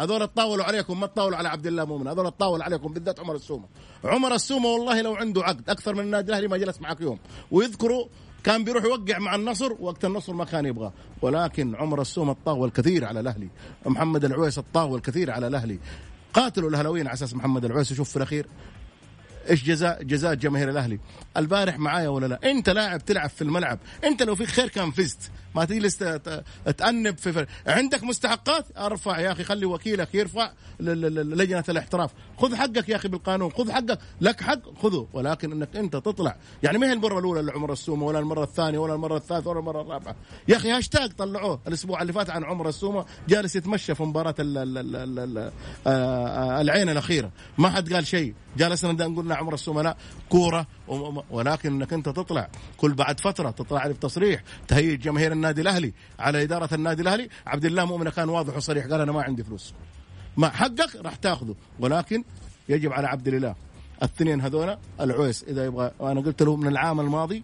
هذول 0.00 0.28
تطاولوا 0.28 0.64
عليكم 0.64 1.00
ما 1.00 1.06
تطاولوا 1.06 1.38
على 1.38 1.48
عبد 1.48 1.66
الله 1.66 1.84
مؤمن. 1.84 2.08
هذول 2.08 2.30
تطاولوا 2.30 2.64
عليكم 2.64 2.92
بالذات 2.92 3.20
عمر 3.20 3.34
السومة. 3.34 3.64
عمر 4.04 4.34
السومة 4.34 4.68
والله 4.68 5.02
لو 5.02 5.14
عنده 5.14 5.42
عقد 5.44 5.70
أكثر 5.70 5.94
من 5.94 6.00
النادي 6.00 6.28
الأهلي 6.28 6.48
ما 6.48 6.56
جلس 6.56 6.80
معك 6.80 7.00
يوم. 7.00 7.18
ويذكروا 7.50 8.06
كان 8.44 8.64
بيروح 8.64 8.84
يوقع 8.84 9.18
مع 9.18 9.34
النصر 9.34 9.72
وقت 9.80 10.04
النصر 10.04 10.32
ما 10.32 10.44
كان 10.44 10.66
يبغاه 10.66 10.92
ولكن 11.22 11.74
عمر 11.74 12.00
السومة 12.00 12.32
الطاول 12.32 12.70
كثير 12.70 13.04
على 13.04 13.20
الأهلي. 13.20 13.48
محمد 13.86 14.24
العويس 14.24 14.58
الطاول 14.58 15.00
كثير 15.00 15.30
على 15.30 15.46
الأهلي. 15.46 15.78
قاتلوا 16.34 16.70
الأهلاويين 16.70 17.06
على 17.06 17.14
أساس 17.14 17.34
محمد 17.34 17.64
العويس 17.64 17.92
وشوف 17.92 18.10
في 18.10 18.16
الأخير 18.16 18.46
إيش 19.50 19.64
جزاء 19.64 20.02
جزاء 20.02 20.34
جماهير 20.34 20.70
الأهلي. 20.70 20.98
البارح 21.36 21.78
معايا 21.78 22.08
ولا 22.08 22.26
لا؟ 22.26 22.50
أنت 22.50 22.70
لاعب 22.70 23.04
تلعب 23.04 23.30
في 23.30 23.42
الملعب. 23.42 23.78
أنت 24.04 24.22
لو 24.22 24.34
في 24.34 24.46
خير 24.46 24.68
كان 24.68 24.90
فزت. 24.90 25.30
ما 25.54 25.64
تجلس 25.64 25.96
تأنب 26.76 27.18
في 27.18 27.32
فرق. 27.32 27.46
عندك 27.66 28.02
مستحقات؟ 28.04 28.66
ارفع 28.78 29.18
يا 29.20 29.32
أخي 29.32 29.44
خلي 29.44 29.66
وكيلك 29.66 30.14
يرفع 30.14 30.50
لجنة 30.80 31.64
الاحتراف. 31.68 32.10
خذ 32.38 32.54
حقك 32.56 32.88
يا 32.88 32.96
أخي 32.96 33.08
بالقانون 33.08 33.50
خذ 33.50 33.72
حقك. 33.72 33.98
لك 34.20 34.40
حق 34.40 34.78
خذه. 34.82 35.06
ولكن 35.12 35.52
إنك 35.52 35.76
أنت 35.76 35.96
تطلع. 35.96 36.36
يعني 36.62 36.78
ما 36.78 36.86
هي 36.86 36.92
المرة 36.92 37.18
الأولى 37.18 37.42
لعمر 37.42 37.72
السومة 37.72 38.06
ولا 38.06 38.18
المرة 38.18 38.44
الثانية 38.44 38.78
ولا 38.78 38.94
المرة 38.94 39.16
الثالثة 39.16 39.50
ولا 39.50 39.60
المرة 39.60 39.82
الرابعة. 39.82 40.16
يا 40.48 40.56
أخي 40.56 40.70
هاشتاج 40.70 41.12
طلعوه. 41.12 41.60
الأسبوع 41.68 42.02
اللي 42.02 42.12
فات 42.12 42.30
عن 42.30 42.44
عمر 42.44 42.68
السومة 42.68 43.04
جالس 43.28 43.56
يتمشى 43.56 43.94
في 43.94 44.02
مباراة 44.02 44.34
آه، 45.86 46.60
العين 46.60 46.88
الأخيرة. 46.88 47.30
ما 47.58 47.70
حد 47.70 47.92
قال 47.92 48.06
شيء. 48.06 48.34
جالسنا 48.56 49.06
نقول 49.06 49.32
عمر 49.32 49.54
السومة 49.54 49.82
لا. 49.82 49.96
كورة 50.28 50.66
ولكن 51.30 51.72
إنك 51.72 51.92
أنت 51.92 52.08
تطلع. 52.08 52.48
كل 52.76 52.94
بعد 52.94 53.20
فترة 53.20 53.50
تطلع 53.50 53.86
لي 53.86 53.94
تصريح. 53.94 54.42
تهيج 54.68 55.00
جماهير 55.00 55.32
النادي 55.38 55.60
الأهلي 55.60 55.92
على 56.18 56.42
إدارة 56.42 56.74
النادي 56.74 57.02
الأهلي. 57.02 57.28
عبد 57.46 57.64
الله 57.64 57.84
مؤمن 57.84 58.08
كان 58.08 58.28
واضح 58.28 58.56
وصريح 58.56 58.86
قال 58.86 59.00
أنا 59.00 59.12
ما 59.12 59.22
عندي 59.22 59.44
فلوس. 59.44 59.74
ما 60.36 60.48
حقك 60.48 60.96
راح 60.96 61.14
تاخذه. 61.14 61.54
ولكن 61.78 62.24
يجب 62.68 62.92
على 62.92 63.06
عبد 63.06 63.28
الاله 63.28 63.54
الاثنين 64.02 64.40
هذولا 64.40 64.78
العويس 65.00 65.44
إذا 65.48 65.64
يبغى 65.64 65.90
أنا 66.00 66.20
قلت 66.20 66.42
له 66.42 66.56
من 66.56 66.66
العام 66.66 67.00
الماضي 67.00 67.42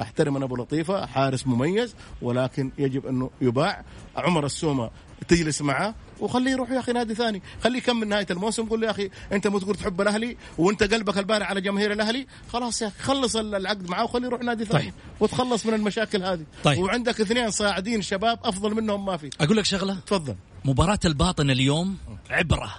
أحترم 0.00 0.36
أنا 0.36 0.44
أبو 0.44 0.56
لطيفة 0.56 1.06
حارس 1.06 1.46
مميز 1.46 1.94
ولكن 2.22 2.70
يجب 2.78 3.06
أنه 3.06 3.30
يباع. 3.40 3.84
عمر 4.16 4.46
السومة 4.46 4.90
تجلس 5.28 5.62
معاه 5.62 5.94
وخليه 6.20 6.50
يروح 6.50 6.70
يا 6.70 6.78
أخي 6.78 6.92
نادي 6.92 7.14
ثاني. 7.14 7.42
خليه 7.64 7.78
يكمل 7.78 8.08
نهاية 8.08 8.26
الموسم 8.30 8.64
قول 8.64 8.80
له 8.80 8.86
يا 8.86 8.90
أخي 8.90 9.10
أنت 9.32 9.46
مو 9.46 9.58
تقول 9.58 9.76
تحب 9.76 10.00
الأهلي 10.00 10.36
وأنت 10.58 10.94
قلبك 10.94 11.18
البارح 11.18 11.50
على 11.50 11.60
جماهير 11.60 11.92
الأهلي. 11.92 12.26
خلاص 12.52 12.82
يا 12.82 12.86
أخي 12.86 13.02
خلص 13.02 13.36
العقد 13.36 13.88
معاه 13.88 14.04
وخليه 14.04 14.26
يروح 14.26 14.40
نادي 14.40 14.64
ثاني. 14.64 14.84
طيب. 14.84 14.92
وتخلص 15.20 15.66
من 15.66 15.74
المشاكل 15.74 16.22
هذه. 16.22 16.44
طيب. 16.64 16.78
وعندك 16.78 17.20
اثنين 17.20 17.50
صاعدين 17.50 18.02
شباب 18.02 18.38
أفضل 18.44 18.74
منهم 18.74 19.06
ما 19.06 19.16
في. 19.16 19.30
أقول 19.40 19.56
لك 19.56 19.64
شغلة؟ 19.64 19.98
تفضل. 20.06 20.34
مباراة 20.64 21.00
الباطن 21.04 21.50
اليوم 21.50 21.98
عبرة. 22.30 22.74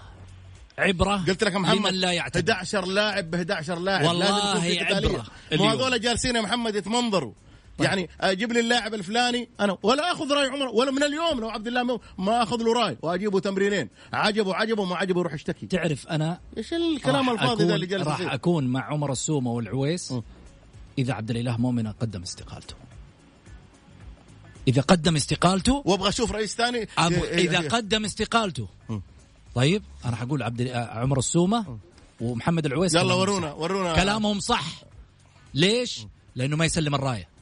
عبرة 0.77 1.23
قلت 1.27 1.43
لك 1.43 1.55
محمد 1.55 1.77
لمن 1.77 1.93
لا 1.93 2.11
يعتبر 2.11 2.53
11 2.53 2.85
لاعب 2.85 3.31
ب 3.31 3.35
11 3.35 3.79
لاعب. 3.79 4.05
والله 4.05 4.53
لازم 4.53 4.85
قتالية. 4.85 5.23
مو. 5.53 5.69
هذول 5.69 6.01
جالسين 6.01 6.35
يا 6.35 6.41
محمد 6.41 6.75
يتمنظروا. 6.75 7.33
يعني 7.79 8.09
أجيب 8.21 8.51
لي 8.53 8.59
اللاعب 8.59 8.93
الفلاني 8.93 9.49
أنا 9.59 9.77
ولا 9.83 10.11
أخذ 10.11 10.33
رأي 10.33 10.49
عمر 10.49 10.67
ولا 10.67 10.91
من 10.91 11.03
اليوم 11.03 11.39
لو 11.39 11.49
عبد 11.49 11.67
الله 11.67 11.99
ما 12.17 12.43
أخذ 12.43 12.57
له 12.63 12.73
رأي 12.73 12.97
وأجيبه 13.01 13.39
تمرينين 13.39 13.89
عجبه 14.13 14.55
عجبه 14.55 14.85
ما 14.85 14.95
عجبه 14.95 15.19
يروح 15.19 15.33
يشتكي 15.33 15.65
تعرف 15.67 16.07
أنا 16.07 16.39
إيش 16.57 16.73
الكلام 16.73 17.29
الفاضي 17.29 17.63
ذا 17.63 17.75
اللي 17.75 17.85
جالس 17.85 18.07
راح؟ 18.07 18.33
أكون 18.33 18.67
مع 18.67 18.81
عمر 18.83 19.11
السومة 19.11 19.51
والعويس 19.51 20.11
م. 20.11 20.21
إذا 20.97 21.13
عبد 21.13 21.29
الإله 21.31 21.57
مؤمن 21.57 21.87
قدم 21.87 22.21
استقالته 22.21 22.75
إذا 24.67 24.81
قدم 24.81 25.15
استقالته 25.15 25.83
وأبغى 25.85 26.09
أشوف 26.09 26.31
رئيس 26.31 26.55
ثاني 26.55 26.87
أبو 26.97 27.15
إيه- 27.15 27.19
إيه- 27.19 27.33
إذا 27.33 27.59
إيه. 27.61 27.69
قدم 27.69 28.05
استقالته 28.05 28.67
م. 28.89 28.99
طيب 29.55 29.83
أنا 30.05 30.15
حقول 30.15 30.43
عبد 30.43 30.67
عمر 30.71 31.19
السومة 31.19 31.77
ومحمد 32.21 32.65
العويس 32.65 32.95
يلا 32.95 33.13
ورونا. 33.13 33.53
ورونا 33.53 33.95
كلامهم 33.95 34.39
صح 34.39 34.65
ليش؟ 35.53 36.05
لأنه 36.35 36.55
ما 36.55 36.65
يسلم 36.65 36.95
الراية 36.95 37.34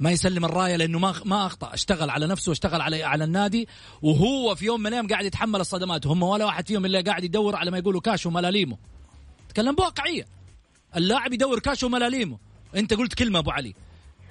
ما 0.00 0.10
يسلم 0.10 0.44
الراية 0.44 0.76
لأنه 0.76 0.98
ما 0.98 1.14
ما 1.24 1.46
أخطأ. 1.46 1.74
اشتغل 1.74 2.10
على 2.10 2.26
نفسه 2.26 2.50
واشتغل 2.50 2.80
على 2.80 3.02
على 3.04 3.24
النادي 3.24 3.68
وهو 4.02 4.54
في 4.54 4.64
يوم 4.64 4.80
من 4.80 4.86
الأيام 4.86 5.08
قاعد 5.08 5.24
يتحمل 5.24 5.60
الصدمات. 5.60 6.06
هم 6.06 6.22
ولا 6.22 6.44
واحد 6.44 6.68
فيهم 6.68 6.86
إلا 6.86 7.00
قاعد 7.00 7.24
يدور 7.24 7.56
على 7.56 7.70
ما 7.70 7.78
يقولوا 7.78 8.00
كاش 8.00 8.26
وملاليمه. 8.26 8.78
تكلم 9.48 9.74
بواقعية. 9.74 10.26
اللاعب 10.96 11.32
يدور 11.32 11.58
كاش 11.58 11.82
وملاليمه. 11.82 12.38
أنت 12.76 12.94
قلت 12.94 13.14
كلمة 13.14 13.38
أبو 13.38 13.50
علي. 13.50 13.74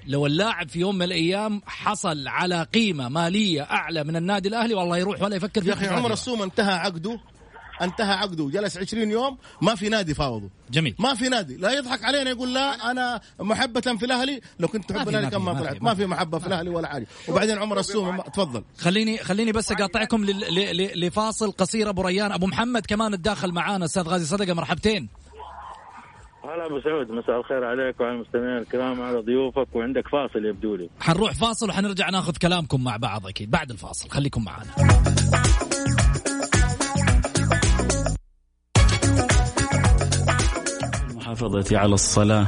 لو 0.07 0.25
اللاعب 0.25 0.69
في 0.69 0.79
يوم 0.79 0.95
من 0.95 1.03
الأيام 1.03 1.61
حصل 1.65 2.27
على 2.27 2.63
قيمة 2.63 3.09
مالية 3.09 3.61
أعلى 3.61 4.03
من 4.03 4.15
النادي 4.15 4.49
الأهلي 4.49 4.73
والله 4.73 4.97
يروح 4.97 5.21
ولا 5.21 5.35
يفكر 5.35 5.61
في 5.61 5.69
يا 5.69 5.73
أخي 5.73 5.87
عمر 5.87 6.13
السومة 6.13 6.43
انتهى 6.43 6.73
عقده. 6.73 7.19
انتهى 7.81 8.13
عقده 8.13 8.49
جلس 8.49 8.77
20 8.77 9.11
يوم 9.11 9.37
ما 9.61 9.75
في 9.75 9.89
نادي 9.89 10.13
فاوضه. 10.13 10.49
جميل. 10.71 10.95
ما 10.99 11.13
في 11.13 11.29
نادي. 11.29 11.57
لا 11.57 11.71
يضحك 11.71 12.03
علينا 12.03 12.29
يقول 12.29 12.53
لا 12.53 12.91
أنا 12.91 13.21
محبة 13.39 13.81
في 13.81 14.05
الأهلي. 14.05 14.41
لو 14.59 14.67
كنت 14.67 14.89
تحب 14.89 15.09
الأهلي 15.09 15.29
في- 15.31 15.37
ما 15.37 15.53
طلعت 15.53 15.81
ما 15.81 15.93
في 15.93 16.05
محبة 16.05 16.39
في 16.39 16.47
الأهلي 16.47 16.69
ولا 16.69 16.87
حاجة 16.87 17.07
وبعدين 17.27 17.57
عمر 17.57 17.79
السومه 17.79 18.11
ما- 18.11 18.23
تفضل. 18.23 18.63
خليني 18.77 19.17
خليني 19.17 19.51
بس 19.51 19.71
أقاطعكم 19.71 20.25
لل- 20.25 20.39
ل- 20.55 20.77
ل- 20.77 21.07
لفاصل 21.07 21.51
قصير 21.51 21.89
أبو 21.89 22.01
ريان. 22.01 22.31
أبو 22.31 22.47
محمد 22.47 22.85
كمان 22.85 23.13
الداخل 23.13 23.51
معانا. 23.51 23.85
أستاذ 23.85 24.03
غازي 24.03 24.25
صدقة 24.25 24.53
مرحبتين. 24.53 25.09
هلا 26.43 26.65
أبو 26.65 26.81
سعود 26.81 27.11
مساء 27.11 27.39
الخير 27.39 27.63
عليك 27.65 27.99
وعلى 27.99 28.15
المستمعين 28.15 28.57
الكرام 28.57 29.01
على 29.01 29.19
ضيوفك 29.19 29.75
وعندك 29.75 30.07
فاصل 30.07 30.45
يبدو 30.45 30.75
لي. 30.75 30.89
حنروح 30.99 31.33
فاصل 31.33 31.69
وحنرجع 31.69 32.09
ناخذ 32.09 32.33
كلامكم 32.41 32.83
مع 32.83 32.97
بعض 32.97 33.27
أكيد. 33.27 33.51
بعد 33.51 33.71
الفاصل 33.71 34.09
خليكم 34.09 34.43
معانا. 34.43 34.71
المحافظة 41.41 41.77
على 41.77 41.93
الصلاة 41.93 42.47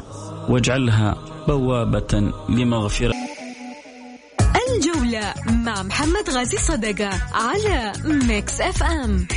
واجعلها 0.49 1.17
بوابة 1.47 2.31
لمغفرة. 2.49 3.13
الجولة 4.69 5.33
مع 5.49 5.83
محمد 5.83 6.29
غازي 6.29 6.57
صدقة 6.57 7.09
على 7.33 7.93
Mix 8.05 8.61
FM 8.61 9.27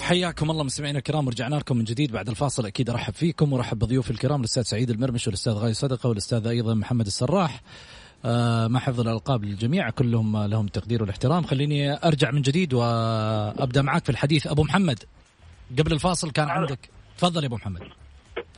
حياكم 0.00 0.50
الله 0.50 0.64
مستمعينا 0.64 0.98
الكرام 0.98 1.26
ورجعنا 1.26 1.56
لكم 1.56 1.76
من 1.76 1.84
جديد 1.84 2.12
بعد 2.12 2.28
الفاصل. 2.28 2.66
أكيد 2.66 2.90
أرحب 2.90 3.14
فيكم 3.14 3.52
وارحب 3.52 3.78
بضيوفي 3.78 4.10
الكرام 4.10 4.40
الأستاذ 4.40 4.62
سعيد 4.62 4.90
المرمش 4.90 5.26
والأستاذ 5.26 5.52
غازي 5.52 5.74
صدقة 5.74 6.08
والأستاذ 6.08 6.46
أيضا 6.46 6.74
محمد 6.74 7.06
السراح. 7.06 7.62
مع 8.68 8.80
حفظ 8.80 9.00
الألقاب 9.00 9.44
للجميع 9.44 9.90
كلهم 9.90 10.44
لهم 10.44 10.66
التقدير 10.66 11.02
والاحترام. 11.02 11.42
خليني 11.42 11.92
أرجع 11.92 12.30
من 12.30 12.42
جديد 12.42 12.74
وأبدأ 12.74 13.82
معك 13.82 14.04
في 14.04 14.10
الحديث. 14.10 14.46
أبو 14.46 14.62
محمد 14.62 14.98
قبل 15.78 15.92
الفاصل 15.92 16.30
كان 16.30 16.48
عندك. 16.48 16.78
تفضل 17.18 17.42
يا 17.42 17.46
أبو 17.46 17.56
محمد. 17.56 17.82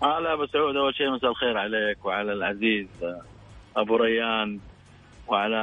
هلا 0.03 0.33
أبو 0.33 0.47
سعود. 0.47 0.77
أول 0.77 0.95
شيء 0.95 1.11
مساء 1.11 1.31
الخير 1.31 1.59
عليك 1.59 2.05
وعلى 2.05 2.33
العزيز 2.33 2.87
أبو 3.77 3.97
ريان 3.97 4.59
وعلى 5.29 5.57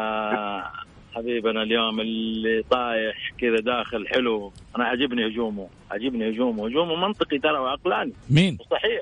حبيبنا 1.15 1.63
اليوم 1.63 1.99
اللي 1.99 2.63
طايح 2.69 3.31
كذا 3.37 3.59
داخل 3.59 4.07
حلو. 4.07 4.53
أنا 4.75 4.83
عجبني 4.85 5.27
هجومه. 5.27 5.69
عجبني 5.91 6.29
هجومه. 6.29 6.67
هجومه 6.67 6.95
منطقي 6.95 7.39
ترى 7.39 7.59
وعقلاني. 7.59 8.13
مين؟ 8.29 8.57
صحيح 8.71 9.01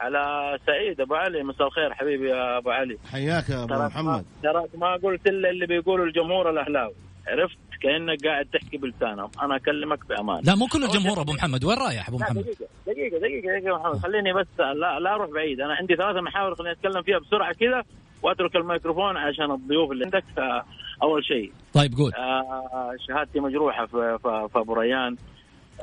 على 0.00 0.58
سعيد 0.66 1.00
أبو 1.00 1.14
علي 1.14 1.42
مساء 1.42 1.66
الخير 1.66 1.94
حبيبي 1.94 2.28
يا 2.28 2.58
أبو 2.58 2.70
علي. 2.70 2.98
حياك 3.12 3.48
يا 3.48 3.64
أبو 3.64 3.74
محمد. 3.74 4.24
تراك 4.42 4.70
ما 4.74 4.96
قلت 4.96 5.26
إلا 5.26 5.50
اللي 5.50 5.66
بيقوله 5.66 6.04
الجمهور 6.04 6.50
الأهلاوي. 6.50 6.94
عرفت؟ 7.28 7.56
كأنك 7.82 8.26
قاعد 8.26 8.46
تحكي 8.52 8.76
بلسانهم. 8.76 9.30
أنا 9.42 9.56
أكلمك 9.56 10.06
بأمان. 10.08 10.40
لا 10.44 10.54
مو 10.54 10.66
كل 10.66 10.84
الجمهور 10.84 11.20
أبو 11.20 11.32
محمد. 11.32 11.64
وين 11.64 11.78
رايح 11.78 12.08
أبو 12.08 12.18
محمد؟ 12.18 12.42
دقيقة 12.42 12.66
دقيقة 12.86 13.18
دقيقة 13.18 13.40
دقيقة 13.40 13.68
يا 13.68 13.74
محمد. 13.78 13.96
خليني 13.96 14.32
بس 14.32 14.46
لا 14.58 14.98
لا 15.00 15.14
أروح 15.14 15.30
بعيد. 15.30 15.60
أنا 15.60 15.74
عندي 15.74 15.96
ثلاثة 15.96 16.20
محاور 16.20 16.54
خليني 16.54 16.72
أتكلم 16.72 17.02
فيها 17.02 17.18
بسرعة 17.18 17.52
كذا 17.52 17.82
وأترك 18.22 18.56
الميكروفون 18.56 19.16
عشان 19.16 19.50
الضيوف 19.50 19.90
اللي 19.90 20.04
عندك. 20.04 20.24
آه، 20.38 20.64
أول 21.02 21.24
شيء. 21.24 21.52
طيب 21.74 21.94
قول. 21.94 22.12
آه، 22.14 22.92
شهادتي 23.08 23.40
مجروحة 23.40 23.86
في 23.86 24.18
في, 24.22 24.58
ابو 24.58 24.74
ريان. 24.74 25.16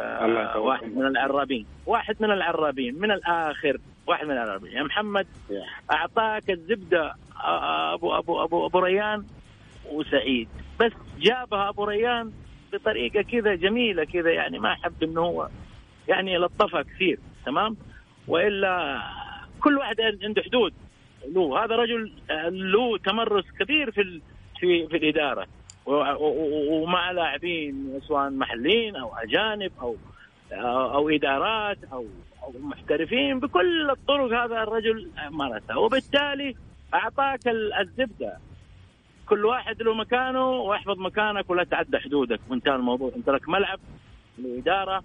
آه،. 0.02 0.58
واحد 0.60 0.88
من 0.96 1.06
العرابين. 1.06 1.66
واحد 1.86 2.16
من 2.20 2.32
العرابين. 2.32 3.00
من 3.00 3.12
الآخر. 3.12 3.78
واحد 4.08 4.26
من 4.26 4.32
العرابين 4.32 4.72
يا 4.72 4.84
محمد 4.84 5.28
أعطاك 5.92 6.50
الزبدة 6.52 7.16
آه، 7.44 7.94
أبو 7.94 8.18
أبو 8.18 8.44
أبو 8.44 8.66
أبو 8.66 8.80
ريان 8.80 9.26
وسعيد. 9.92 10.48
بس 10.80 10.92
جابها 11.20 11.70
أبو 11.70 11.84
ريان 11.84 12.32
بطريقة 12.74 13.22
كذا 13.22 13.56
جميلة 13.56 14.04
كذا 14.04 14.32
يعني 14.32 14.60
ما 14.60 14.74
أحب 14.74 15.04
إنه 15.04 15.22
هو 15.22 15.50
يعني 16.08 16.38
لطفها 16.38 16.82
كثير 16.82 17.20
تمام؟ 17.46 17.78
وإلا 18.28 19.02
كل 19.64 19.78
واحد 19.78 19.96
عنده 20.24 20.42
حدود. 20.44 20.74
له 21.28 21.64
هذا 21.66 21.76
رجل 21.76 22.12
له 22.52 22.98
تمرس 22.98 23.46
كبير 23.60 23.92
في 23.92 24.02
ال- 24.02 24.22
في 24.60 24.88
في 24.88 24.98
الإدارة. 24.98 25.48
ومع 25.86 27.12
لاعبين 27.12 28.00
سواء 28.08 28.30
محليين 28.30 28.96
أو 28.96 29.16
أجانب 29.16 29.72
أو 29.82 29.96
أو 30.94 31.10
إدارات 31.10 31.78
أو 31.94 32.06
محترفين 32.60 33.40
بكل 33.40 33.90
الطرق 33.90 34.44
هذا 34.44 34.64
الرجل 34.64 35.10
مارسها 35.32 35.76
وبالتالي 35.76 36.56
أعطاك 36.94 37.48
ال- 37.48 37.74
الزبدة. 37.74 38.38
كل 39.30 39.46
واحد 39.46 39.82
له 39.82 39.94
مكانه 39.94 40.50
واحفظ 40.50 41.00
مكانك 41.00 41.50
ولا 41.50 41.64
تعدى 41.64 41.98
حدودك. 42.00 42.40
وانتهى 42.50 42.76
الموضوع 42.76 43.12
انت 43.16 43.30
لك 43.30 43.50
ملعب 43.50 43.80
الاداره 44.40 45.04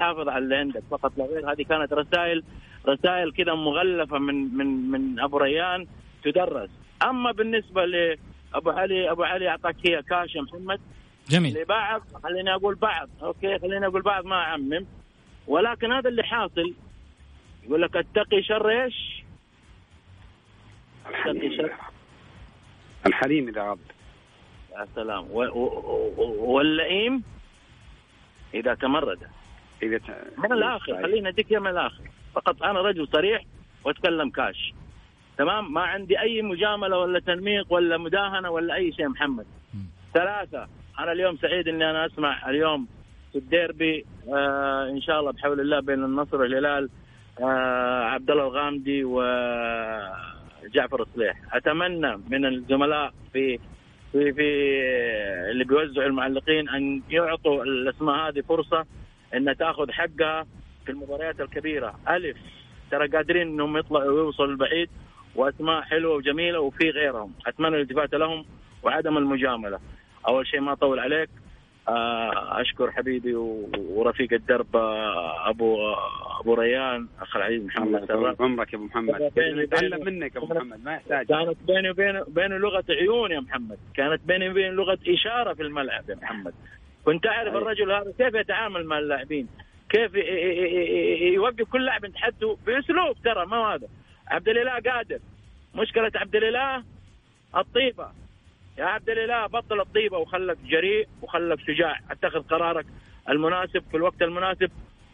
حافظ 0.00 0.28
على 0.28 0.44
اللي 0.44 0.56
عندك. 0.56 0.82
فقط 0.90 1.12
لا 1.18 1.24
غير 1.24 1.52
هذه 1.52 1.62
كانت 1.62 1.92
رسائل 1.92 2.42
رسائل 2.88 3.32
كذا 3.32 3.54
مغلفة 3.54 4.18
من 4.18 4.56
من 4.56 4.90
من 4.90 5.20
أبو 5.20 5.38
ريان 5.38 5.86
تدرس. 6.24 6.70
أما 7.02 7.32
بالنسبة 7.32 7.84
لابو 7.84 8.70
علي 8.70 9.10
أبو 9.10 9.22
علي 9.22 9.48
أعطاك 9.48 9.76
هي 9.86 10.02
كاش 10.02 10.34
يا 10.34 10.42
محمد. 10.42 10.80
جميل. 11.28 11.58
لبعض 11.62 12.02
خليني 12.22 12.54
أقول 12.54 12.74
بعض. 12.74 13.08
أوكي 13.22 13.58
خليني 13.58 13.86
أقول 13.86 14.02
بعض 14.02 14.24
ما 14.24 14.36
أعمم. 14.36 14.86
ولكن 15.46 15.92
هذا 15.92 16.08
اللي 16.08 16.22
حاصل. 16.22 16.74
يقول 17.64 17.82
لك 17.82 17.96
اتقي 17.96 18.42
شر 18.42 18.82
إيش؟ 18.82 19.22
اتقي 21.06 21.56
شر. 21.56 21.72
الحليم 23.06 23.48
إذا 23.48 23.62
غاب. 23.62 23.78
يا 24.72 24.86
سلام. 24.94 25.24
و- 25.30 25.42
و- 25.42 26.12
و- 26.16 26.52
واللئيم 26.52 27.22
إذا 28.54 28.74
تمرد. 28.74 29.18
إذا 29.82 29.98
ت- 29.98 30.38
من 30.38 30.52
الآخر 30.52 31.02
خليني 31.02 31.28
أديك 31.28 31.52
من 31.52 31.66
الآخر. 31.66 32.02
فقط 32.34 32.62
أنا 32.62 32.80
رجل 32.80 33.08
صريح 33.08 33.42
وأتكلم 33.84 34.30
كاش. 34.30 34.74
تمام؟ 35.38 35.72
ما 35.72 35.80
عندي 35.80 36.20
أي 36.20 36.42
مجاملة 36.42 36.98
ولا 36.98 37.20
تنميق 37.20 37.72
ولا 37.72 37.96
مداهنة 37.98 38.50
ولا 38.50 38.74
أي 38.74 38.92
شيء 38.92 39.08
محمد. 39.08 39.46
ثلاثة. 40.14 40.68
أنا 40.98 41.12
اليوم 41.12 41.36
سعيد 41.36 41.68
إني 41.68 41.90
أنا 41.90 42.06
أسمع 42.06 42.50
اليوم 42.50 42.88
في 43.32 43.38
الديربي 43.38 44.06
آه 44.28 44.88
إن 44.88 45.00
شاء 45.00 45.20
الله 45.20 45.32
بحول 45.32 45.60
الله 45.60 45.80
بين 45.80 46.04
النصر 46.04 46.40
والهلال 46.40 46.88
آه 47.40 48.04
عبد 48.04 48.30
الله 48.30 48.42
الغامدي 48.46 49.04
وجعفر 49.04 51.02
الصليح. 51.02 51.36
أتمنى 51.52 52.16
من 52.30 52.46
الزملاء 52.46 53.12
في 53.32 53.58
في 54.12 54.32
في 54.32 54.48
اللي 55.50 55.64
بيوزعوا 55.64 56.06
المعلقين 56.06 56.68
أن 56.68 57.02
يعطوا 57.10 57.64
الأسماء 57.64 58.28
هذه 58.28 58.40
فرصة 58.40 58.86
انها 59.34 59.54
تأخذ 59.54 59.90
حقها 59.90 60.46
في 60.84 60.92
المباريات 60.92 61.40
الكبيرة. 61.40 61.94
ألف 62.08 62.36
ترى 62.90 63.08
قادرين 63.08 63.48
إنهم 63.48 63.76
يطلعوا 63.76 64.10
ويوصلوا 64.12 64.50
البعيد 64.50 64.90
وأسماء 65.34 65.80
حلوة 65.82 66.14
وجميلة 66.14 66.60
وفي 66.60 66.90
غيرهم. 66.90 67.32
أتمنى 67.46 67.76
الالتفات 67.76 68.14
لهم 68.14 68.44
وعدم 68.82 69.18
المجاملة. 69.18 69.78
أول 70.28 70.46
شيء 70.46 70.60
ما 70.60 70.72
أطول 70.72 70.98
عليك. 70.98 71.28
آه، 71.28 71.49
أشكر 72.60 72.90
حبيبي 72.90 73.34
ورفيق 73.34 74.32
الدرب 74.32 74.76
آه، 74.76 75.50
أبو 75.50 75.94
أبو 76.40 76.54
ريان 76.54 77.08
أخ 77.20 77.36
العزيز 77.36 77.64
محمد 77.64 78.12
عمرك 78.40 78.72
يا 78.72 78.78
أبو 78.78 78.84
محمد. 78.84 79.32
نتعلم 79.38 80.04
منك 80.04 80.34
يا 80.34 80.40
أبو 80.40 80.54
محمد 80.54 80.84
ما 80.84 80.94
يحتاج. 80.94 81.26
كانت 81.26 81.56
بيني 81.66 81.90
وبين 81.90 82.22
بينه 82.28 82.56
لغة 82.56 82.84
عيون 82.90 83.30
يا 83.30 83.40
محمد. 83.40 83.78
كانت 83.94 84.20
بيني 84.26 84.48
وبين 84.48 84.72
لغة 84.72 84.98
إشارة 85.08 85.54
في 85.54 85.62
الملعب 85.62 86.10
يا 86.10 86.14
محمد. 86.14 86.54
كنت 87.04 87.26
أعرف 87.26 87.54
الرجل 87.54 87.92
هذا 87.92 88.12
كيف 88.18 88.34
يتعامل 88.34 88.84
مع 88.84 88.98
اللاعبين؟ 88.98 89.48
كيف 89.88 90.14
يوقف 91.34 91.68
كل 91.72 91.84
لاعب 91.86 92.06
تحته 92.06 92.58
بأسلوب 92.66 93.16
ترى 93.24 93.46
ما 93.46 93.56
هذا. 93.56 93.88
عبد 94.28 94.48
الإله 94.48 94.92
قادر. 94.92 95.18
مشكلة 95.74 96.12
عبد 96.14 96.36
الإله 96.36 96.84
الطيبة. 97.56 98.08
يا 98.80 98.84
عبد 98.84 99.10
الإله 99.10 99.46
بطل 99.46 99.80
الطيبة 99.80 100.18
وخلك 100.18 100.58
جريء 100.64 101.08
وخلك 101.22 101.60
شجاع. 101.60 102.00
أتخذ 102.10 102.42
قرارك 102.42 102.86
المناسب 103.28 103.82
في 103.90 103.96
الوقت 103.96 104.22
المناسب 104.22 104.70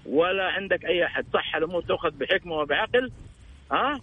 ولا 0.06 0.44
عندك 0.44 0.84
أي 0.84 1.04
أحد. 1.04 1.24
صح 1.32 1.56
الأمور 1.56 1.82
تؤخذ 1.82 2.10
بحكمة 2.10 2.54
وبعقل 2.54 3.12
ها؟ 3.72 4.00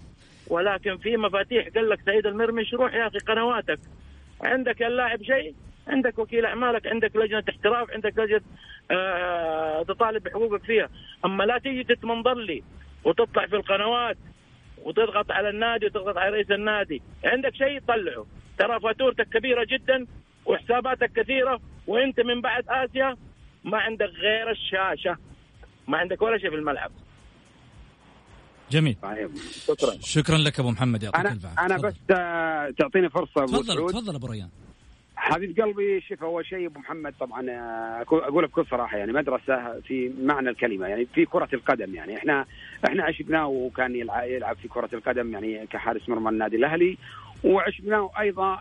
ولكن 0.47 0.97
في 0.97 1.17
مفاتيح. 1.17 1.67
قال 1.75 1.89
لك 1.89 1.99
سعيد 2.05 2.27
المرمش 2.27 2.73
روح 2.73 2.93
يا 2.93 3.07
أخي 3.07 3.17
قنواتك. 3.17 3.79
عندك 4.41 4.83
اللاعب 4.83 5.23
شيء؟ 5.23 5.55
عندك 5.87 6.19
وكيل 6.19 6.45
أعمالك؟ 6.45 6.87
عندك 6.87 7.15
لجنة 7.15 7.43
احتراف؟ 7.49 7.91
عندك 7.91 8.17
لجنة 8.17 8.41
آه 8.91 9.83
تطالب 9.83 10.23
بحقوقك 10.23 10.63
فيها. 10.63 10.89
أما 11.25 11.43
لا 11.43 11.57
تيجي 11.57 11.83
تتمنظر 11.83 12.35
لي 12.35 12.63
وتطلع 13.03 13.45
في 13.45 13.55
القنوات 13.55 14.17
وتضغط 14.77 15.31
على 15.31 15.49
النادي 15.49 15.85
وتضغط 15.85 16.17
على 16.17 16.29
رئيس 16.35 16.51
النادي 16.51 17.01
عندك 17.25 17.55
شيء؟ 17.55 17.79
طلعه. 17.87 18.25
ترى 18.59 18.79
فاتورتك 18.79 19.29
كبيرة 19.29 19.65
جدا 19.69 20.05
وحساباتك 20.45 21.11
كثيرة 21.11 21.59
وأنت 21.87 22.19
من 22.19 22.41
بعد 22.41 22.63
آسيا 22.67 23.17
ما 23.63 23.77
عندك 23.77 24.05
غير 24.09 24.51
الشاشة. 24.51 25.17
ما 25.87 25.97
عندك 25.97 26.21
ولا 26.21 26.37
شيء 26.37 26.49
في 26.49 26.55
الملعب. 26.55 26.91
جميل. 28.71 28.95
طيب، 29.01 29.29
شكرا. 29.67 29.91
شكرا 30.01 30.37
لك 30.37 30.59
أبو 30.59 30.71
محمد 30.71 31.03
يعطيك 31.03 31.19
أنا 31.19 31.29
العافية. 31.29 31.65
أنا 31.65 31.77
بس 31.77 31.95
آه، 32.11 32.69
تعطيني 32.79 33.09
فرصة 33.09 33.45
تفضل 33.45 33.89
تفضل 33.89 34.15
أبو 34.15 34.27
ريان. 34.27 34.49
حبيب 35.15 35.61
قلبي 35.61 36.01
شوف 36.01 36.23
أول 36.23 36.45
شيء 36.45 36.67
أبو 36.67 36.79
محمد 36.79 37.13
طبعا 37.19 37.49
آه، 37.49 38.01
أقول 38.01 38.47
بكل 38.47 38.65
صراحة 38.71 38.97
يعني 38.97 39.11
مدرسة 39.13 39.79
في 39.79 40.13
معنى 40.21 40.49
الكلمة 40.49 40.87
يعني 40.87 41.05
في 41.05 41.25
كرة 41.25 41.49
القدم 41.53 41.95
يعني 41.95 42.17
إحنا 42.17 42.45
إحنا 42.87 43.03
عشقناه 43.03 43.47
وكان 43.47 43.95
يلعب 43.95 44.57
في 44.57 44.67
كرة 44.67 44.89
القدم 44.93 45.33
يعني 45.33 45.67
كحارس 45.67 46.09
مرمى 46.09 46.29
النادي 46.29 46.55
الأهلي 46.55 46.97
وعشقناه 47.43 48.11
أيضا 48.19 48.59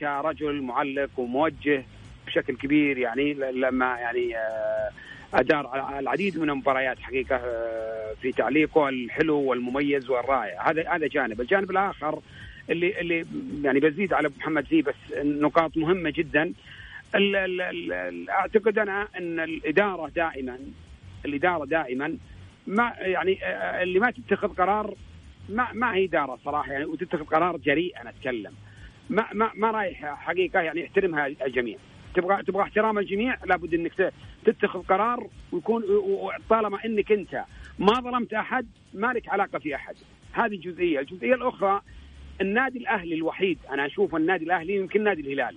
كرجل 0.00 0.62
معلق 0.62 1.10
وموجه 1.16 1.84
بشكل 2.26 2.56
كبير 2.56 2.98
يعني 2.98 3.34
لما 3.34 3.96
يعني 3.98 4.36
آه، 4.36 4.90
أدار 5.34 5.98
العديد 5.98 6.38
من 6.38 6.50
المباريات 6.50 6.98
حقيقة 6.98 7.36
آه، 7.36 8.14
في 8.22 8.32
تعليقه 8.32 8.88
الحلو 8.88 9.38
والمميز 9.38 10.10
والرائع. 10.10 10.70
هذا 10.70 10.88
هذا 10.88 11.06
جانب. 11.06 11.40
الجانب 11.40 11.70
الآخر 11.70 12.20
اللي 12.70 13.00
اللي 13.00 13.26
يعني 13.62 13.80
بزيد 13.80 14.12
على 14.12 14.30
محمد 14.38 14.64
فيه 14.64 14.82
بس 14.82 14.94
نقاط 15.16 15.76
مهمة 15.76 16.10
جدا. 16.10 16.52
أعتقد 18.30 18.78
أنا 18.78 19.08
أن 19.18 19.40
الإدارة 19.40 20.08
دائما 20.08 20.58
الإدارة 21.24 21.64
دائما 21.64 22.16
ما 22.66 22.92
يعني 22.98 23.44
آه، 23.44 23.82
اللي 23.82 23.98
ما 23.98 24.10
تتخذ 24.10 24.48
قرار 24.48 24.94
ما 25.50 25.72
ما 25.72 25.94
هي 25.94 26.04
إدارة 26.04 26.38
صراحة 26.44 26.72
يعني 26.72 26.84
وتتخذ 26.84 27.24
قرار 27.24 27.56
جريء 27.56 28.00
أنا 28.00 28.10
أتكلم. 28.10 28.52
ما 29.10 29.26
ما 29.32 29.50
ما 29.54 29.70
رايح 29.70 30.04
حقيقة 30.04 30.60
يعني 30.60 30.80
يحترمها 30.80 31.26
الجميع. 31.26 31.76
تبغى 32.14 32.42
تبغى 32.42 32.62
احترام 32.62 32.98
الجميع 32.98 33.36
لابد 33.44 33.74
إنك 33.74 34.12
تتخذ 34.44 34.82
قرار 34.82 35.26
ويكون 35.52 35.82
طالما 36.48 36.84
إنك 36.84 37.12
أنت 37.12 37.44
ما 37.78 37.92
ظلمت 37.92 38.34
أحد 38.34 38.66
ما 38.94 39.12
لك 39.12 39.28
علاقة 39.28 39.58
في 39.58 39.74
أحد. 39.74 39.94
هذه 40.32 40.56
جزئيه 40.56 41.00
الجزئية 41.00 41.34
الأخرى 41.34 41.80
النادي 42.40 42.78
الأهلي 42.78 43.14
الوحيد 43.14 43.58
أنا 43.70 43.86
أشوف 43.86 44.16
النادي 44.16 44.44
الأهلي 44.44 44.76
يمكن 44.76 45.04
نادي 45.04 45.20
الهلال. 45.20 45.56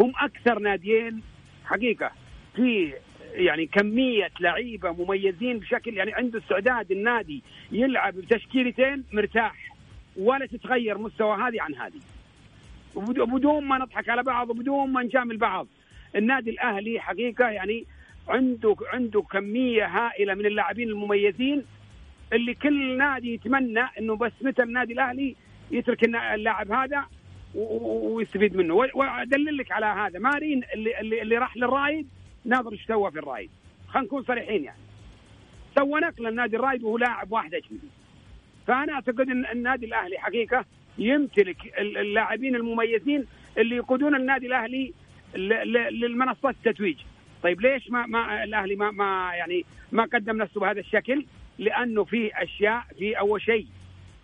هم 0.00 0.12
أكثر 0.20 0.58
ناديين 0.58 1.22
حقيقة 1.64 2.10
في 2.56 2.92
يعني 3.36 3.66
كمية 3.66 4.30
لعيبة 4.40 4.92
مميزين 4.92 5.58
بشكل 5.58 5.96
يعني 5.96 6.14
عنده 6.14 6.38
استعداد 6.38 6.92
النادي 6.92 7.42
يلعب 7.72 8.14
بتشكيلتين 8.14 9.04
مرتاح 9.12 9.72
ولا 10.16 10.46
تتغير 10.46 10.98
مستوى 10.98 11.36
هذه 11.36 11.62
عن 11.62 11.74
هذه. 11.74 12.00
وبدون 12.94 13.64
ما 13.64 13.78
نضحك 13.78 14.08
على 14.08 14.22
بعض 14.22 14.50
وبدون 14.50 14.92
ما 14.92 15.02
نجامل 15.02 15.36
بعض. 15.36 15.66
النادي 16.16 16.50
الأهلي 16.50 17.00
حقيقة 17.00 17.48
يعني 17.48 17.84
عنده 18.28 18.76
عنده 18.92 19.22
كمية 19.22 19.86
هائلة 19.86 20.34
من 20.34 20.46
اللاعبين 20.46 20.88
المميزين 20.88 21.64
اللي 22.32 22.54
كل 22.54 22.96
نادي 22.96 23.34
يتمنى 23.34 23.84
إنه 23.98 24.16
بس 24.16 24.32
متى 24.42 24.62
النادي 24.62 24.92
الأهلي 24.92 25.36
يترك 25.70 26.04
اللاعب 26.04 26.72
هذا 26.72 27.06
ويستفيد 27.54 28.56
منه. 28.56 28.74
وادلل 28.74 29.56
لك 29.56 29.72
على 29.72 29.86
هذا. 29.86 30.18
مارين 30.18 30.62
اللي 30.74 31.00
اللي, 31.00 31.22
اللي 31.22 31.38
راح 31.38 31.56
للرايد 31.56 32.08
ناظر 32.46 32.72
إيش 32.72 32.86
سوى 32.86 33.10
في 33.10 33.18
الرايد 33.18 33.50
خلينا 33.88 34.06
نكون 34.06 34.22
صريحين 34.22 34.64
يعني. 34.64 34.78
سوى 35.74 36.00
نقل 36.00 36.26
النادي 36.26 36.56
الرايد 36.56 36.82
وهو 36.84 36.98
لاعب 36.98 37.32
واحد 37.32 37.54
أجنبي. 37.54 37.88
فأنا 38.66 38.92
أعتقد 38.92 39.20
إن 39.20 39.46
النادي 39.46 39.86
الأهلي 39.86 40.18
حقيقة 40.18 40.64
يمتلك 40.98 41.78
اللاعبين 41.78 42.56
المميزين 42.56 43.26
اللي 43.58 43.76
يقودون 43.76 44.14
النادي 44.14 44.46
الأهلي 44.46 44.92
للمنصات 45.90 46.54
التتويج. 46.54 46.96
طيب 47.42 47.60
ليش 47.60 47.90
ما 47.90 48.06
ما 48.06 48.44
الأهلي 48.44 48.76
ما 48.76 48.90
ما 48.90 49.30
يعني 49.34 49.64
ما 49.92 50.04
قدم 50.04 50.36
نفسه 50.36 50.60
بهذا 50.60 50.80
الشكل؟ 50.80 51.26
لأنه 51.58 52.04
في 52.04 52.30
أشياء 52.34 52.82
في 52.98 53.18
أول 53.18 53.42
شيء 53.42 53.66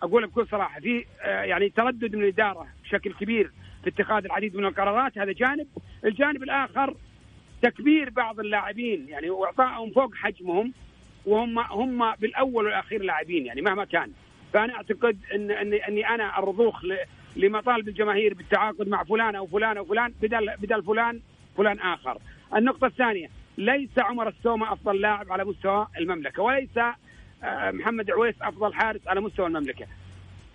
أقول 0.03 0.27
بكل 0.27 0.47
صراحة 0.47 0.79
في 0.79 1.05
آه، 1.21 1.43
يعني 1.43 1.69
تردد 1.69 2.15
من 2.15 2.23
الإدارة 2.23 2.67
بشكل 2.83 3.13
كبير 3.13 3.51
في 3.83 3.89
اتخاذ 3.89 4.25
العديد 4.25 4.55
من 4.55 4.65
القرارات. 4.65 5.17
هذا 5.17 5.31
جانب. 5.31 5.67
الجانب 6.05 6.43
الآخر 6.43 6.95
تكبير 7.63 8.09
بعض 8.09 8.39
اللاعبين 8.39 9.09
يعني 9.09 9.29
وإعطائهم 9.29 9.91
فوق 9.91 10.15
حجمهم 10.15 10.73
وهم 11.25 11.59
هم 11.59 12.15
بالأول 12.15 12.65
والأخير 12.65 13.03
لاعبين 13.03 13.45
يعني 13.45 13.61
مهما 13.61 13.85
كان 13.85 14.11
فأنا 14.53 14.73
أعتقد 14.75 15.17
ان 15.35 15.51
اني, 15.51 15.87
أني 15.87 16.09
أنا 16.09 16.39
الرضوخ 16.39 16.85
لمطالب 17.35 17.87
الجماهير 17.87 18.33
بالتعاقد 18.33 18.87
مع 18.87 19.03
فلان 19.03 19.35
أو 19.35 19.47
فلان 19.47 19.77
أو 19.77 19.85
فلان 19.85 20.13
بدل 20.21 20.49
بدل 20.57 20.83
فلان 20.83 21.19
فلان 21.57 21.79
آخر. 21.79 22.17
النقطة 22.55 22.87
الثانية 22.87 23.29
ليس 23.57 23.99
عمر 23.99 24.27
السومة 24.27 24.73
أفضل 24.73 25.01
لاعب 25.01 25.31
على 25.31 25.45
مستوى 25.45 25.87
المملكة 25.97 26.43
وليس 26.43 26.77
آه، 27.43 27.71
محمد 27.71 28.11
عويس 28.11 28.35
أفضل 28.41 28.73
حارس 28.73 29.07
على 29.07 29.21
مستوى 29.21 29.47
المملكة. 29.47 29.85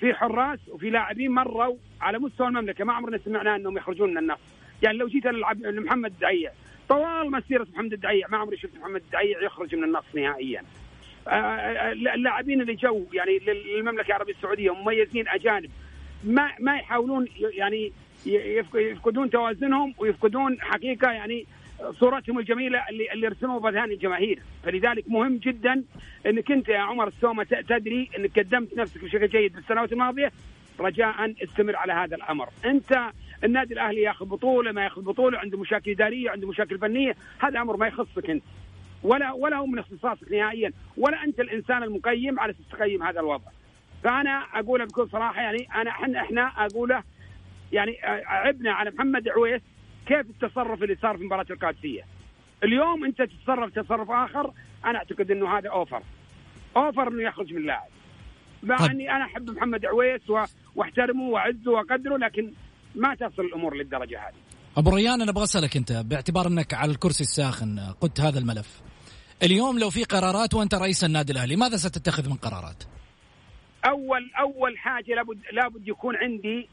في 0.00 0.14
حراس 0.14 0.58
وفي 0.68 0.90
لاعبين 0.90 1.30
مروا 1.30 1.76
على 2.00 2.18
مستوى 2.18 2.48
المملكة 2.48 2.84
ما 2.84 2.92
عمرنا 2.92 3.18
سمعنا 3.18 3.56
إنهم 3.56 3.76
يخرجون 3.76 4.10
من 4.10 4.18
النص. 4.18 4.38
يعني 4.82 4.98
لو 4.98 5.08
جيت 5.08 5.26
لمحمد 5.26 6.10
الدعيع 6.10 6.52
طوال 6.88 7.30
مسيرة 7.30 7.66
محمد 7.72 7.92
الدعيع. 7.92 8.28
ما 8.28 8.38
عمري 8.38 8.56
شفت 8.56 8.76
محمد 8.76 9.00
الدعيع 9.00 9.42
يخرج 9.42 9.74
من 9.74 9.84
النص 9.84 10.04
نهائيا. 10.14 10.62
آه، 11.28 11.30
آه، 11.30 11.92
اللاعبين 11.92 12.60
اللي 12.60 12.74
جو 12.74 13.04
يعني 13.12 13.38
للمملكة 13.38 14.06
العربية 14.06 14.32
السعودية 14.32 14.74
مميزين 14.74 15.28
أجانب. 15.28 15.70
ما 16.24 16.50
ما 16.60 16.76
يحاولون 16.76 17.26
يعني 17.36 17.92
يفقدون 18.74 19.30
توازنهم 19.30 19.94
ويفقدون 19.98 20.60
حقيقة 20.60 21.10
يعني 21.10 21.46
صورتهم 22.00 22.38
الجميلة 22.38 22.84
اللي 22.90 23.12
اللي 23.12 23.28
رسموها 23.28 23.58
بأذهان 23.58 23.90
الجماهير، 23.90 24.42
فلذلك 24.64 25.04
مهم 25.08 25.36
جدا 25.36 25.84
إنك 26.26 26.52
أنت 26.52 26.68
يا 26.68 26.78
عمر 26.78 27.08
السومة 27.08 27.44
تدري 27.44 28.10
إنك 28.18 28.38
قدمت 28.38 28.76
نفسك 28.76 29.04
بشكل 29.04 29.28
جيد 29.28 29.52
بالسنوات 29.52 29.92
الماضية. 29.92 30.32
رجاء 30.80 31.34
استمر 31.42 31.76
على 31.76 31.92
هذا 31.92 32.16
الأمر، 32.16 32.48
أنت 32.64 33.10
النادي 33.44 33.74
الأهلي 33.74 34.02
ياخذ 34.02 34.26
بطوله 34.26 34.72
ما 34.72 34.84
ياخذ 34.84 35.02
بطوله 35.02 35.38
عنده 35.38 35.58
مشاكل 35.58 35.90
إدارية 35.90 36.30
عنده 36.30 36.48
مشاكل 36.48 36.78
فنية، 36.78 37.16
هذا 37.38 37.60
أمر 37.60 37.76
ما 37.76 37.86
يخصك 37.86 38.30
أنت. 38.30 38.42
ولا 39.02 39.32
ولا 39.32 39.56
هو 39.56 39.66
من 39.66 39.78
اختصاصك 39.78 40.32
نهائيا، 40.32 40.72
ولا 40.96 41.24
أنت 41.24 41.40
الإنسان 41.40 41.82
المقيم 41.82 42.40
على 42.40 42.54
تقيم 42.72 43.02
هذا 43.02 43.20
الوضع. 43.20 43.50
فأنا 44.04 44.44
اقولها 44.54 44.86
بكل 44.86 45.08
صراحة 45.08 45.42
يعني 45.42 45.68
أنا 45.74 45.90
إحنا 45.90 46.20
إحنا 46.20 46.42
أقوله 46.42 47.02
يعني 47.72 47.98
عبنا 48.26 48.72
على 48.72 48.90
محمد 48.90 49.28
عويس 49.28 49.62
كيف 50.06 50.20
التصرف 50.30 50.82
اللي 50.82 50.96
صار 51.02 51.16
في 51.16 51.24
مباراة 51.24 51.46
القادسية. 51.50 52.02
اليوم 52.64 53.04
أنت 53.04 53.22
تتصرف 53.22 53.74
تصرف 53.74 54.10
آخر 54.10 54.52
أنا 54.84 54.98
أعتقد 54.98 55.30
إنه 55.30 55.58
هذا 55.58 55.68
أوفر. 55.68 56.02
أوفر 56.76 57.08
إنه 57.08 57.22
يخرج 57.22 57.52
من 57.52 57.60
اللاعب. 57.60 57.88
مع 58.62 58.76
طيب. 58.76 58.90
إني 58.90 59.16
أنا 59.16 59.24
أحب 59.24 59.50
محمد 59.50 59.86
عويس 59.86 60.30
واحترمه 60.76 61.22
وأعزه 61.22 61.70
وأقدره 61.70 62.16
لكن 62.16 62.52
ما 62.94 63.14
تصل 63.14 63.42
الأمور 63.42 63.76
للدرجة 63.76 64.18
هذه. 64.18 64.34
أبو 64.76 64.96
ريان 64.96 65.22
أنا 65.22 65.30
أبغى 65.30 65.44
أسألك 65.44 65.76
أنت 65.76 65.92
باعتبار 65.92 66.46
أنك 66.46 66.74
على 66.74 66.92
الكرسي 66.92 67.22
الساخن 67.24 67.78
قدت 68.00 68.20
هذا 68.20 68.38
الملف. 68.38 68.80
اليوم 69.42 69.78
لو 69.78 69.90
في 69.90 70.04
قرارات 70.04 70.54
وأنت 70.54 70.74
رئيس 70.74 71.04
النادي 71.04 71.32
الأهلي 71.32 71.56
ماذا 71.56 71.76
ستتخذ 71.76 72.28
من 72.28 72.36
قرارات؟ 72.36 72.84
أول 73.88 74.30
أول 74.40 74.78
حاجة 74.78 75.14
لابد 75.14 75.38
لابد 75.52 75.88
يكون 75.88 76.16
عندي 76.16 76.68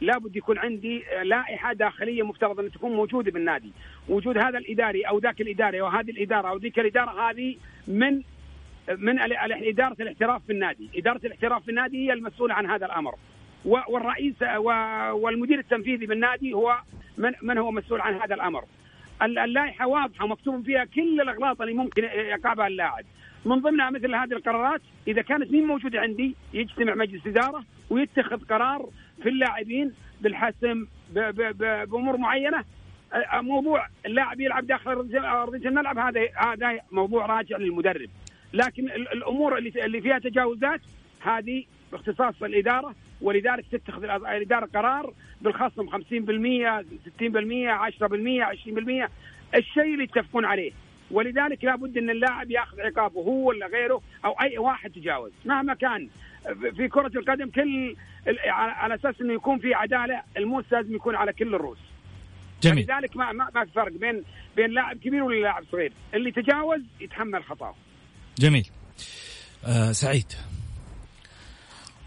لابد 0.00 0.36
يكون 0.36 0.58
عندي 0.58 1.02
لائحة 1.24 1.72
داخلية 1.72 2.22
مفترض 2.22 2.60
أن 2.60 2.70
تكون 2.70 2.92
موجودة 2.92 3.30
بالنادي، 3.30 3.72
وجود 4.08 4.36
هذا 4.36 4.58
الإداري 4.58 5.02
أو 5.02 5.18
ذاك 5.18 5.40
الإداري 5.40 5.80
أو 5.80 5.86
هذه 5.86 6.10
الإدارة 6.10 6.48
أو 6.48 6.56
ذيك 6.56 6.78
الإدارة 6.78 7.30
هذه 7.30 7.56
من 7.86 8.22
من 8.98 9.18
إدارة 9.68 9.96
الاحتراف 10.00 10.42
في 10.46 10.52
النادي، 10.52 10.90
إدارة 10.96 11.20
الاحتراف 11.24 11.62
في 11.62 11.70
النادي 11.70 12.08
هي 12.08 12.12
المسؤولة 12.12 12.54
عن 12.54 12.66
هذا 12.66 12.86
الأمر. 12.86 13.14
والرئيس 13.64 14.42
والمدير 15.12 15.58
التنفيذي 15.58 16.06
بالنادي 16.06 16.54
هو 16.54 16.78
من 17.18 17.32
من 17.42 17.58
هو 17.58 17.70
مسؤول 17.70 18.00
عن 18.00 18.14
هذا 18.14 18.34
الأمر. 18.34 18.64
اللائحة 19.22 19.86
واضحة 19.86 20.24
ومكتوب 20.24 20.64
فيها 20.64 20.84
كل 20.84 21.20
الأغلاط 21.20 21.60
اللي 21.60 21.74
ممكن 21.74 22.04
يقع 22.04 22.54
بها 22.54 22.66
اللاعب. 22.66 23.04
من 23.44 23.60
ضمنها 23.60 23.90
مثل 23.90 24.14
هذه 24.14 24.32
القرارات 24.32 24.80
إذا 25.08 25.22
كانت 25.22 25.52
مين 25.52 25.66
موجودة 25.66 26.00
عندي 26.00 26.34
يجتمع 26.52 26.94
مجلس 26.94 27.26
إدارة 27.26 27.64
ويتخذ 27.90 28.44
قرار 28.44 28.88
في 29.22 29.28
اللاعبين 29.28 29.92
بالحسم 30.20 30.86
بأمور 31.54 32.16
معينة 32.16 32.64
موضوع 33.34 33.86
اللاعب 34.06 34.40
يلعب 34.40 34.66
داخل 34.66 34.90
ارضيه 35.24 35.68
الملعب 35.68 35.98
هذا 35.98 36.20
هذا 36.36 36.80
موضوع 36.92 37.26
راجع 37.26 37.56
للمدرب 37.56 38.10
لكن 38.52 38.90
الأمور 38.90 39.58
اللي 39.58 40.00
فيها 40.00 40.18
تجاوزات 40.18 40.80
هذه 41.20 41.64
باختصاص 41.92 42.42
الإدارة 42.42 42.94
ولذلك 43.22 43.64
تتخذ 43.72 44.04
الاداره 44.04 44.68
قرار 44.74 45.14
بالخصم 45.40 45.88
50% 45.90 45.94
60% 45.94 46.02
10% 48.00 48.44
20% 49.06 49.10
الشيء 49.54 49.92
اللي 49.94 50.04
يتفقون 50.04 50.44
عليه. 50.44 50.72
ولذلك 51.10 51.64
لابد 51.64 51.98
أن 51.98 52.10
اللاعب 52.10 52.50
يأخذ 52.50 52.80
عقابه 52.80 53.20
هو 53.20 53.48
ولا 53.48 53.66
غيره 53.66 54.02
أو 54.24 54.32
أي 54.32 54.58
واحد 54.58 54.90
تجاوز. 54.90 55.32
مهما 55.44 55.74
كان 55.74 56.08
في 56.76 56.88
كرة 56.88 57.12
القدم 57.18 57.50
كل 57.50 57.96
على 58.50 58.94
أساس 58.94 59.20
إنه 59.20 59.32
يكون 59.34 59.58
في 59.58 59.74
عدالة 59.74 60.22
الموس 60.36 60.64
لازم 60.72 60.94
يكون 60.94 61.16
على 61.16 61.32
كل 61.32 61.54
الروس. 61.54 61.78
جميل. 62.62 62.84
لذلك 62.84 63.16
ما 63.16 63.32
ما, 63.32 63.48
ما 63.54 63.64
في 63.64 63.70
فرق 63.70 63.92
بين 63.92 64.22
بين 64.56 64.70
لاعب 64.70 64.96
كبير 64.96 65.22
ولا 65.22 65.40
لاعب 65.40 65.64
صغير. 65.72 65.92
اللي 66.14 66.30
تجاوز 66.30 66.80
يتحمل 67.00 67.44
خطأه. 67.44 67.74
جميل. 68.38 68.68
آه 69.66 69.92
سعيد. 69.92 70.32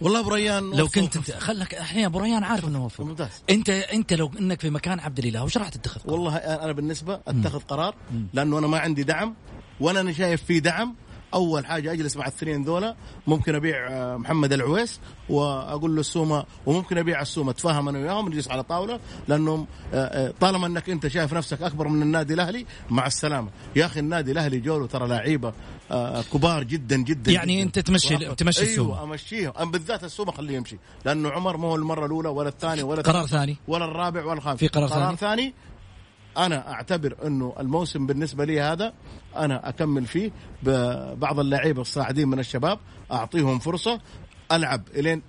والله 0.02 0.22
بريان 0.22 0.72
لو 0.72 0.88
كنت 0.88 1.16
انت 1.16 1.32
خلك 1.32 1.74
الحين 1.74 2.06
أبو 2.06 2.20
ريان 2.20 2.44
عارف 2.44 2.66
إنه 2.66 2.86
وفق 2.86 3.04
ممتاز. 3.04 3.30
انت 3.50 3.70
أنت 3.70 4.14
لو 4.14 4.32
إنك 4.40 4.62
في 4.62 4.70
مكان 4.70 5.00
عبد 5.00 5.20
الإله 5.20 5.44
وش 5.44 5.58
راح 5.58 5.70
تتخذ؟ 5.70 6.02
والله 6.06 6.36
أنا 6.36 6.72
بالنسبة 6.72 7.20
أتخذ 7.28 7.60
قرار 7.60 7.96
لأنه 8.34 8.60
أنا 8.60 8.68
ما 8.68 8.80
عندي 8.80 9.04
دعم 9.04 9.36
ولا 9.80 10.02
أنا 10.02 10.14
شايف 10.14 10.44
في 10.44 10.60
دعم 10.60 10.96
أول 11.36 11.66
حاجة 11.66 11.92
أجلس 11.94 12.18
مع 12.18 12.24
الاثنين 12.24 12.64
ذولا 12.64 12.96
ممكن 13.28 13.56
أبيع 13.56 13.88
آه، 13.92 14.18
محمد 14.18 14.54
العويس 14.54 15.00
وأقول 15.30 15.96
له 15.96 16.00
السومة 16.00 16.46
وممكن 16.66 16.98
أبيع 16.98 17.22
السومة. 17.22 17.52
اتفاهم 17.52 17.90
أنا 17.90 18.00
وياهم 18.00 18.30
نجلس 18.30 18.48
على 18.52 18.64
طاولة 18.64 19.00
لأنهم 19.28 19.68
آه، 19.94 19.98
آه، 19.98 20.34
طالما 20.40 20.68
أنك 20.68 20.90
أنت 20.90 21.08
شايف 21.08 21.34
نفسك 21.34 21.62
أكبر 21.62 21.88
من 21.88 22.02
النادي 22.02 22.34
الأهلي 22.34 22.66
مع 22.90 23.08
السلامة. 23.08 23.50
يا 23.76 23.86
أخي 23.86 24.00
النادي 24.00 24.32
الأهلي 24.32 24.60
جوله 24.60 24.88
ترى 24.88 25.08
لعيبة 25.08 25.54
كبار 26.34 26.64
جدا 26.64 26.98
جدا 26.98 27.32
يعني 27.32 27.56
جداً. 27.56 27.64
أنت 27.64 27.80
تمشي 27.80 28.18
تمشي 28.36 28.64
السومة. 28.64 28.94
أيوه 28.94 29.04
أمشيهم. 29.04 29.72
بالذات 29.72 30.04
السومة 30.04 30.32
خليه 30.32 30.56
يمشي 30.56 30.78
لأنه 31.06 31.30
عمر 31.30 31.58
ما 31.58 31.68
هو 31.68 31.76
المرة 31.76 32.06
الأولى 32.06 32.30
ولا 32.30 32.50
الثانية 32.50 32.84
ولا 32.84 33.02
قرار 33.02 33.28
ثاني. 33.28 33.58
ولا 33.68 33.86
الرابع 33.86 34.26
ولا 34.26 34.34
الخامس. 34.34 34.60
في 34.60 34.68
قرار, 34.68 34.88
قرار 34.88 35.16
ثاني, 35.16 35.18
ثاني 35.18 35.54
أنا 36.38 36.72
أعتبر 36.72 37.28
أنه 37.28 37.56
الموسم 37.60 38.06
بالنسبة 38.06 38.46
لي 38.46 38.62
هذا 38.62 38.94
أنا 39.36 39.70
أكمل 39.70 40.06
فيه 40.06 40.32
ببعض 40.64 41.40
اللعيبة 41.40 41.82
الصاعدين 41.82 42.28
من 42.28 42.40
الشباب 42.40 42.80
أعطيهم 43.12 43.60
فرصة 43.60 44.02
ألعب 44.52 44.84
إلين 44.96 45.22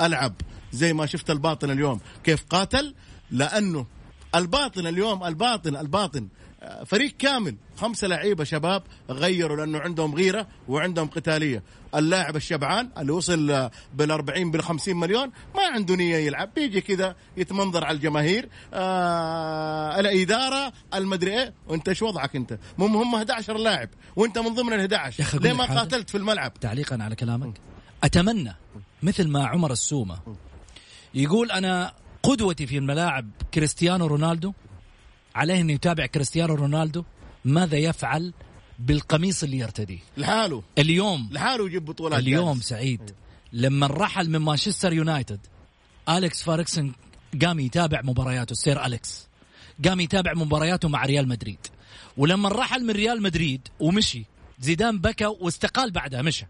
ألعب 0.00 0.32
زي 0.72 0.92
ما 0.92 1.06
شفت 1.06 1.30
الباطن 1.30 1.70
اليوم. 1.70 2.00
كيف 2.24 2.44
قاتل؟ 2.50 2.94
لأنه 3.30 3.86
الباطن 4.34 4.86
اليوم 4.86 5.24
الباطن 5.24 5.76
الباطن 5.76 6.28
فريق 6.86 7.16
كامل 7.18 7.56
خمسة 7.76 8.06
لعيبة 8.06 8.44
شباب 8.44 8.82
غيروا 9.10 9.56
لأنه 9.56 9.78
عندهم 9.78 10.14
غيرة 10.14 10.46
وعندهم 10.68 11.06
قتالية. 11.06 11.62
اللاعب 11.94 12.36
الشبعان 12.36 12.90
اللي 12.98 13.12
وصل 13.12 13.70
بالأربعين 13.94 14.50
بالخمسين 14.50 14.96
مليون 14.96 15.30
ما 15.54 15.62
عنده 15.74 15.96
نية 15.96 16.16
يلعب. 16.16 16.54
بيجي 16.54 16.80
كذا 16.80 17.16
يتمنظر 17.36 17.84
على 17.84 17.96
الجماهير 17.96 18.48
آه 18.74 20.00
الإدارة 20.00 20.72
المدري 20.94 21.38
إيه. 21.38 21.54
وأنت 21.68 21.88
إيش 21.88 22.02
وضعك 22.02 22.36
أنت؟ 22.36 22.58
هم 22.78 22.96
هم 22.96 23.14
11 23.14 23.56
لاعب 23.56 23.88
وأنت 24.16 24.38
من 24.38 24.54
ضمن 24.54 24.72
ال 24.72 24.80
11 24.80 25.42
ليه 25.42 25.52
ما 25.52 25.64
قاتلت 25.64 26.10
في 26.10 26.18
الملعب؟ 26.18 26.54
تعليقا 26.60 26.98
على 27.00 27.16
كلامك. 27.16 27.60
أتمنى 28.04 28.56
مثل 29.02 29.28
ما 29.28 29.46
عمر 29.46 29.72
السومة 29.72 30.18
يقول 31.14 31.50
أنا 31.50 31.92
قدوتي 32.22 32.66
في 32.66 32.78
الملاعب 32.78 33.30
كريستيانو 33.54 34.06
رونالدو 34.06 34.52
عليه 35.38 35.60
إنه 35.60 35.72
يتابع 35.72 36.06
كريستيانو 36.06 36.54
رونالدو 36.54 37.04
ماذا 37.44 37.76
يفعل 37.76 38.32
بالقميص 38.78 39.42
اللي 39.42 39.58
يرتديه؟ 39.58 39.98
لحاله. 40.16 40.62
اليوم. 40.78 41.28
لحاله 41.32 41.66
يجيب 41.66 41.84
بطولات 41.84 42.20
اليوم 42.20 42.54
جالس. 42.54 42.68
سعيد. 42.68 43.14
لما 43.52 43.86
رحل 43.86 44.30
من 44.30 44.38
مانشستر 44.38 44.92
يونايتد 44.92 45.40
أليكس 46.08 46.42
فيرغسون 46.42 46.92
قام 47.44 47.60
يتابع 47.60 48.02
مبارياته 48.02 48.52
السير 48.52 48.86
أليكس. 48.86 49.28
قام 49.84 50.00
يتابع 50.00 50.34
مبارياته 50.34 50.88
مع 50.88 51.04
ريال 51.04 51.28
مدريد. 51.28 51.58
ولما 52.16 52.48
رحل 52.48 52.84
من 52.84 52.90
ريال 52.90 53.22
مدريد 53.22 53.68
ومشي 53.80 54.24
زيدان 54.60 54.98
بكى 54.98 55.26
واستقال 55.26 55.90
بعدها 55.90 56.22
مشى. 56.22 56.46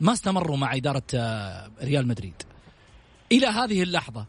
ما 0.00 0.12
استمروا 0.12 0.56
مع 0.56 0.74
إدارة 0.74 1.02
آه، 1.14 1.70
ريال 1.82 2.08
مدريد. 2.08 2.42
إلى 3.32 3.46
هذه 3.46 3.82
اللحظة 3.82 4.26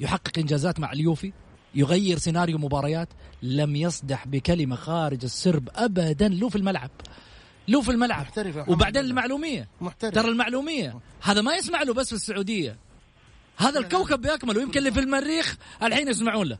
يحقق 0.00 0.38
إنجازات 0.38 0.80
مع 0.80 0.92
اليوفي؟ 0.92 1.32
يغير 1.74 2.18
سيناريو 2.18 2.58
مباريات 2.58 3.08
لم 3.42 3.76
يصدح 3.76 4.26
بكلمة 4.26 4.76
خارج 4.76 5.24
السرب 5.24 5.68
ابدا. 5.74 6.28
له 6.28 6.48
في 6.48 6.56
الملعب 6.56 6.90
له 7.68 7.80
في 7.80 7.90
الملعب. 7.90 8.20
محترف 8.20 8.68
وبعدين 8.68 9.04
المعلومية. 9.04 9.68
محترف. 9.80 10.14
ترى 10.14 10.28
المعلومية. 10.28 11.00
هذا 11.22 11.40
ما 11.40 11.54
يسمع 11.54 11.82
له 11.82 11.94
بس 11.94 12.08
في 12.08 12.12
السعودية. 12.12 12.76
هذا 13.56 13.78
الكوكب 13.78 14.20
باكمله 14.20 14.58
ويمكن 14.58 14.78
اللي 14.78 14.92
في 14.92 15.00
المريخ 15.00 15.56
الحين 15.82 16.08
يسمعون 16.08 16.46
له. 16.46 16.58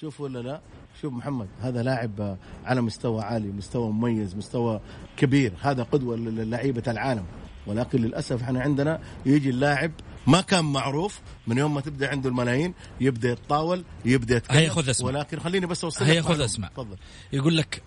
شوف 0.00 0.20
ولا 0.20 0.38
لا؟ 0.38 0.60
شوف 1.02 1.12
محمد 1.12 1.48
هذا 1.60 1.82
لاعب 1.82 2.36
على 2.64 2.80
مستوى 2.80 3.22
عالي 3.22 3.48
مستوى 3.48 3.92
مميز 3.92 4.36
مستوى 4.36 4.80
كبير. 5.16 5.52
هذا 5.60 5.82
قدوة 5.82 6.16
للعيبة 6.16 6.82
العالم. 6.88 7.24
ولكن 7.66 8.02
للأسف 8.02 8.42
إحنا 8.42 8.60
عندنا 8.60 9.00
يجي 9.26 9.50
اللاعب 9.50 9.92
ما 10.26 10.40
كان 10.40 10.64
معروف 10.64 11.20
من 11.46 11.58
يوم 11.58 11.74
ما 11.74 11.80
تبدأ 11.80 12.10
عنده 12.10 12.28
الملايين 12.28 12.74
يبدأ 13.00 13.30
يتطاول 13.30 13.84
يبدأ 14.04 14.36
يتكلم 14.36 14.84
ولكن 15.02 15.40
خليني 15.40 15.66
بس 15.66 15.84
اوصل 15.84 16.04
هيا 16.04 16.22
خذ 16.22 16.40
أسمع. 16.40 16.68
تفضل. 16.68 16.96
يقول 17.32 17.56
لك 17.56 17.82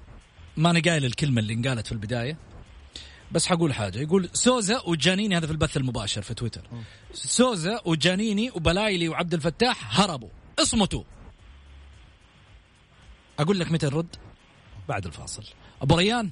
ما 0.57 0.69
أنا 0.69 0.79
قايل 0.79 1.05
الكلمة 1.05 1.41
اللي 1.41 1.53
انقالت 1.53 1.85
في 1.87 1.91
البداية 1.91 2.37
بس 3.31 3.47
حقول 3.47 3.73
حاجة. 3.73 3.99
يقول 3.99 4.29
سوزا 4.33 4.81
وجانيني 4.85 5.37
هذا 5.37 5.45
في 5.45 5.51
البث 5.51 5.77
المباشر 5.77 6.21
في 6.21 6.33
تويتر. 6.33 6.61
سوزا 7.13 7.79
وجانيني 7.85 8.51
وبلايلي 8.51 9.09
وعبد 9.09 9.33
الفتاح 9.33 9.99
هربوا. 10.01 10.29
اصمتوا. 10.59 11.03
أقول 13.39 13.59
لك 13.59 13.71
متى 13.71 13.85
نرد؟ 13.85 14.15
بعد 14.89 15.05
الفاصل. 15.05 15.43
أبو 15.81 15.97
ريان؟ 15.97 16.31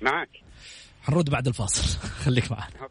معك. 0.00 0.30
حنرد 1.02 1.30
بعد 1.30 1.48
الفاصل. 1.48 1.98
خليك 2.24 2.50
معنا. 2.50 2.88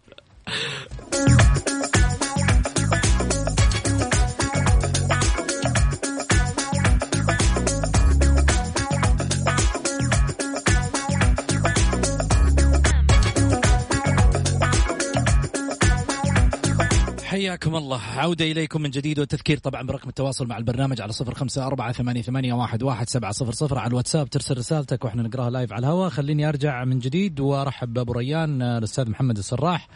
حياكم 17.36 17.76
الله. 17.76 18.02
عودة 18.02 18.46
إليكم 18.46 18.82
من 18.82 18.90
جديد 18.90 19.20
والتذكير 19.20 19.58
طبعا 19.58 19.82
برقم 19.82 20.10
التواصل 20.10 20.48
مع 20.48 20.58
البرنامج 20.58 21.02
على 21.02 21.12
صفر 21.12 21.34
خمسة 21.34 21.68
أربعة 21.68 21.92
ثمانية, 21.92 22.22
ثمانية 22.22 22.54
واحد, 22.54 22.84
واحد 22.84 23.10
سبعة 23.10 23.32
صفر 23.32 23.52
صفر 23.52 23.78
على 23.78 23.88
الواتساب. 23.88 24.30
ترسل 24.30 24.58
رسالتك 24.58 25.06
وإحنا 25.06 25.24
نقراها 25.24 25.50
لايف 25.50 25.74
على 25.74 25.80
الهواء. 25.80 26.10
خليني 26.10 26.50
أرجع 26.50 26.86
من 26.86 27.00
جديد. 27.00 27.40
وأرحب 27.40 27.94
بأبو 27.94 28.14
ريان 28.14 28.62
الأستاذ 28.62 29.10
محمد 29.10 29.38
السراح. 29.38 29.88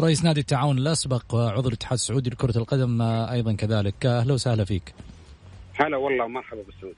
رئيس 0.00 0.24
نادي 0.24 0.40
التعاون 0.40 0.78
الأسبق 0.78 1.34
وعضو 1.34 1.68
الاتحاد 1.68 1.92
السعودي 1.92 2.30
لكرة 2.30 2.58
القدم 2.58 3.02
أيضا 3.02 3.52
كذلك 3.52 4.06
أهلا 4.06 4.32
وسهلا 4.32 4.64
فيك. 4.64 4.94
هلا 5.80 5.96
والله 5.96 6.26
مرحبا 6.26 6.62
بالسعود. 6.62 6.94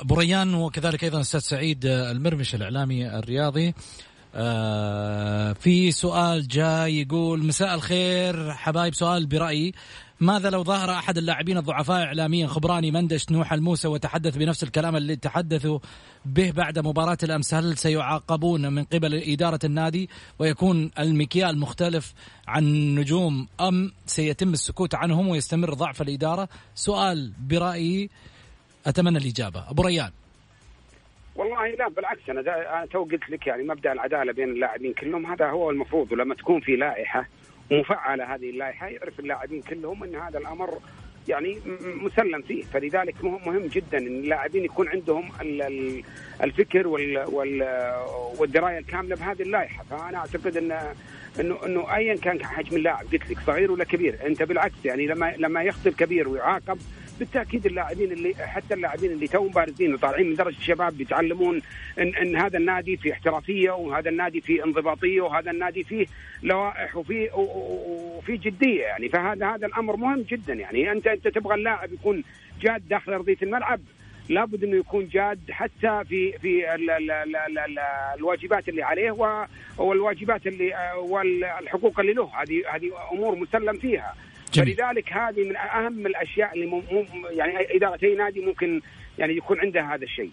أبو 0.00 0.14
ريان 0.14 0.54
وكذلك 0.54 1.04
أيضا 1.04 1.16
الاستاذ 1.16 1.40
سعيد 1.40 1.86
المرمش 1.86 2.54
الإعلامي 2.54 3.18
الرياضي 3.18 3.74
آه 4.34 5.52
في 5.52 5.90
سؤال 5.92 6.48
جاي 6.48 7.00
يقول 7.00 7.46
مساء 7.46 7.74
الخير 7.74 8.52
حبايب 8.52 8.94
سؤال 8.94 9.26
برأيي 9.26 9.74
ماذا 10.22 10.50
لو 10.50 10.64
ظهر 10.64 10.90
أحد 10.90 11.18
اللاعبين 11.18 11.58
الضعفاء 11.58 12.04
إعلاميا 12.04 12.46
خبراني 12.46 12.90
مندش 12.90 13.30
نوح 13.30 13.52
الموسى 13.52 13.88
وتحدث 13.88 14.36
بنفس 14.36 14.62
الكلام 14.62 14.96
اللي 14.96 15.16
تحدثوا 15.16 15.78
به 16.24 16.50
بعد 16.50 16.78
مباراة 16.78 17.18
الأمس؟ 17.22 17.54
هل 17.54 17.76
سيعاقبون 17.76 18.72
من 18.72 18.84
قبل 18.84 19.14
إدارة 19.14 19.58
النادي 19.64 20.08
ويكون 20.38 20.90
المكيال 20.98 21.58
مختلف 21.58 22.14
عن 22.48 22.62
النجوم 22.62 23.48
أم 23.60 23.92
سيتم 24.06 24.48
السكوت 24.52 24.94
عنهم 24.94 25.28
ويستمر 25.28 25.74
ضعف 25.74 26.02
الإدارة؟ 26.02 26.48
سؤال 26.74 27.32
برأيي 27.50 28.10
أتمنى 28.86 29.18
الإجابة. 29.18 29.70
أبو 29.70 29.82
ريان. 29.82 30.10
والله 31.36 31.68
لا 31.68 31.88
بالعكس 31.88 32.28
أنا 32.28 32.40
أنا 32.40 32.86
تو 32.86 33.04
قلت 33.04 33.30
لك 33.30 33.46
يعني 33.46 33.62
مبدأ 33.62 33.92
العدالة 33.92 34.32
بين 34.32 34.48
اللاعبين 34.48 34.92
كلهم 34.92 35.26
هذا 35.26 35.50
هو 35.50 35.70
المفروض 35.70 36.12
ولما 36.12 36.34
تكون 36.34 36.60
في 36.60 36.76
لائحة 36.76 37.28
مفعلة 37.70 38.34
هذه 38.34 38.50
اللائحة 38.50 38.88
يعرف 38.88 39.20
اللاعبين 39.20 39.62
كلهم 39.62 40.04
إن 40.04 40.16
هذا 40.16 40.38
الأمر 40.38 40.78
يعني 41.28 41.58
مسلم 41.82 42.42
فيه. 42.42 42.64
فلذلك 42.64 43.24
مهم 43.24 43.66
جدا 43.66 43.98
إن 43.98 44.06
اللاعبين 44.06 44.64
يكون 44.64 44.88
عندهم 44.88 45.30
الفكر 46.42 46.86
والدراية 48.38 48.78
الكاملة 48.78 49.16
بهذه 49.16 49.42
اللائحة. 49.42 49.84
فأنا 49.90 50.18
أعتقد 50.18 50.56
ان 50.56 50.94
انه 51.40 51.66
إنه 51.66 51.96
ايا 51.96 52.16
كان 52.16 52.44
حجم 52.44 52.76
اللاعب 52.76 53.06
قلت 53.12 53.30
لك 53.30 53.38
صغير 53.46 53.72
ولا 53.72 53.84
كبير 53.84 54.18
أنت 54.26 54.42
بالعكس 54.42 54.84
يعني 54.84 55.06
لما 55.06 55.34
لما 55.38 55.62
يخطي 55.62 55.88
الكبير 55.88 56.28
ويعاقب 56.28 56.78
بالتأكيد 57.20 57.66
اللاعبين 57.66 58.12
اللي 58.12 58.34
حتى 58.34 58.74
اللاعبين 58.74 59.12
اللي 59.12 59.26
توهم 59.26 59.50
بارزين 59.50 59.94
وطالعين 59.94 60.26
من 60.26 60.34
درجة 60.34 60.56
الشباب 60.56 60.98
بيتعلمون 60.98 61.62
ان 61.98 62.14
إن 62.14 62.36
هذا 62.36 62.58
النادي 62.58 62.96
في 62.96 63.12
احترافية 63.12 63.70
وهذا 63.70 64.10
النادي 64.10 64.40
في 64.40 64.64
انضباطية 64.64 65.20
وهذا 65.20 65.50
النادي 65.50 65.84
فيه 65.84 66.06
لوائح 66.42 66.96
وفي 66.96 67.30
وفي 67.34 68.36
جدية 68.36 68.82
يعني. 68.82 69.08
فهذا 69.08 69.54
هذا 69.54 69.66
الأمر 69.66 69.96
مهم 69.96 70.22
جدا 70.22 70.54
يعني. 70.54 70.92
انت 70.92 71.06
أنت 71.06 71.28
تبغى 71.28 71.54
اللاعب 71.54 71.92
يكون 71.92 72.24
جاد 72.60 72.88
داخل 72.88 73.12
أرضية 73.12 73.36
الملعب. 73.42 73.80
لابد 74.28 74.64
إنه 74.64 74.76
يكون 74.76 75.08
جاد 75.08 75.40
حتى 75.50 76.02
في 76.08 76.38
في 76.38 76.74
ال 76.74 76.90
ال 76.90 77.10
ال 77.10 77.36
ال 77.36 77.58
ال 77.58 77.78
الواجبات 78.18 78.68
اللي 78.68 78.82
عليه 78.82 79.10
والواجبات 79.78 80.46
اللي 80.46 80.72
والحقوق 80.98 82.00
اللي 82.00 82.12
له. 82.12 82.30
هذه 82.42 82.62
هذه 82.74 82.90
أمور 83.12 83.36
مسلم 83.36 83.72
فيها. 83.72 84.14
جميل. 84.52 84.76
فلذلك 84.76 85.12
هذه 85.12 85.48
من 85.48 85.56
أهم 85.56 86.06
الأشياء 86.06 86.54
اللي 86.54 86.66
مم 86.66 86.82
يعني 87.38 87.76
اداره 87.76 87.98
أي 88.04 88.14
نادي 88.14 88.40
ممكن 88.40 88.80
يعني 89.18 89.36
يكون 89.36 89.60
عندها 89.60 89.94
هذا 89.94 90.04
الشيء. 90.04 90.30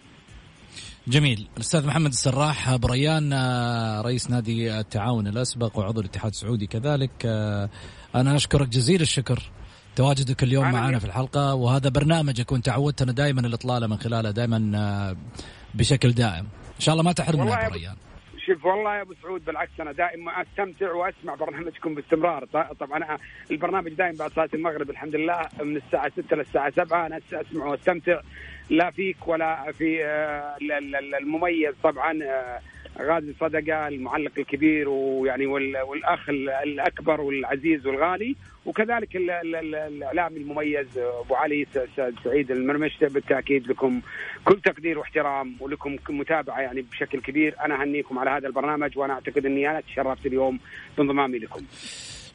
جميل. 1.07 1.47
الأستاذ 1.55 1.87
محمد 1.87 2.11
السراح 2.11 2.75
بريان 2.75 3.33
آه، 3.33 4.01
رئيس 4.01 4.31
نادي 4.31 4.79
التعاون 4.79 5.27
الأسبق 5.27 5.79
وعضو 5.79 6.01
الاتحاد 6.01 6.31
السعودي 6.31 6.67
كذلك. 6.67 7.11
آه، 7.25 7.69
أنا 8.15 8.35
أشكرك 8.35 8.67
جزيل 8.67 9.01
الشكر. 9.01 9.39
تواجدك 9.95 10.43
اليوم 10.43 10.71
معنا 10.71 10.99
في 10.99 11.05
الحلقة 11.05 11.53
وهذا 11.53 11.89
برنامجك 11.89 12.51
وانت 12.51 12.69
عودتنا 12.69 13.11
دائما 13.11 13.41
الإطلالة 13.41 13.87
من 13.87 13.97
خلاله 13.97 14.31
دائما 14.31 14.71
آه، 14.75 15.15
بشكل 15.73 16.11
دائم. 16.11 16.45
إن 16.75 16.79
شاء 16.79 16.93
الله 16.93 17.03
ما 17.03 17.11
تحرمنا 17.11 17.63
يا 17.63 17.69
بريان. 17.69 17.95
شوف 18.47 18.65
والله 18.65 18.95
يا 18.95 19.01
أبو 19.01 19.13
سعود 19.13 19.45
بالعكس 19.45 19.79
أنا 19.79 19.91
دائما 19.91 20.41
أستمتع 20.41 20.91
وأسمع 20.93 21.35
برنامجكم 21.35 21.95
باستمرار. 21.95 22.45
طبعا 22.79 23.17
البرنامج 23.51 23.93
دائما 23.93 24.17
بعد 24.19 24.31
صلاة 24.31 24.49
المغرب 24.53 24.89
الحمد 24.89 25.15
لله 25.15 25.41
من 25.59 25.77
الساعة 25.77 26.09
6 26.09 26.35
للساعه 26.35 26.69
7 26.69 27.05
أنا 27.05 27.19
أسمع 27.33 27.65
وأستمتع 27.65 28.21
لا 28.69 28.91
فيك 28.91 29.27
ولا 29.27 29.71
في 29.71 30.05
آه، 30.05 30.57
المميز 31.21 31.75
طبعا 31.83 32.23
آه، 32.23 32.59
غازي 33.01 33.33
صدقة 33.39 33.87
المعلق 33.87 34.31
الكبير 34.37 34.89
ويعني 34.89 35.45
والأخ 35.45 36.29
الأكبر 36.29 37.21
والعزيز 37.21 37.87
والغالي 37.87 38.35
وكذلك 38.65 39.15
الإعلامي 39.15 40.37
المميز 40.37 40.97
أبو 40.97 41.35
علي 41.35 41.67
سعيد 42.23 42.51
المرمش 42.51 42.97
بالتأكيد 43.01 43.67
لكم 43.67 44.01
كل 44.45 44.61
تقدير 44.61 44.99
واحترام 44.99 45.55
ولكم 45.59 45.97
متابعة 46.09 46.59
يعني 46.59 46.81
بشكل 46.81 47.21
كبير 47.21 47.55
أنا 47.65 47.81
أهنيكم 47.81 48.19
على 48.19 48.29
هذا 48.29 48.47
البرنامج 48.47 48.97
وأنا 48.97 49.13
أعتقد 49.13 49.45
إني 49.45 49.69
أنا 49.69 49.81
تشرفت 49.81 50.25
اليوم 50.25 50.59
بانضمامي 50.97 51.37
لكم. 51.39 51.61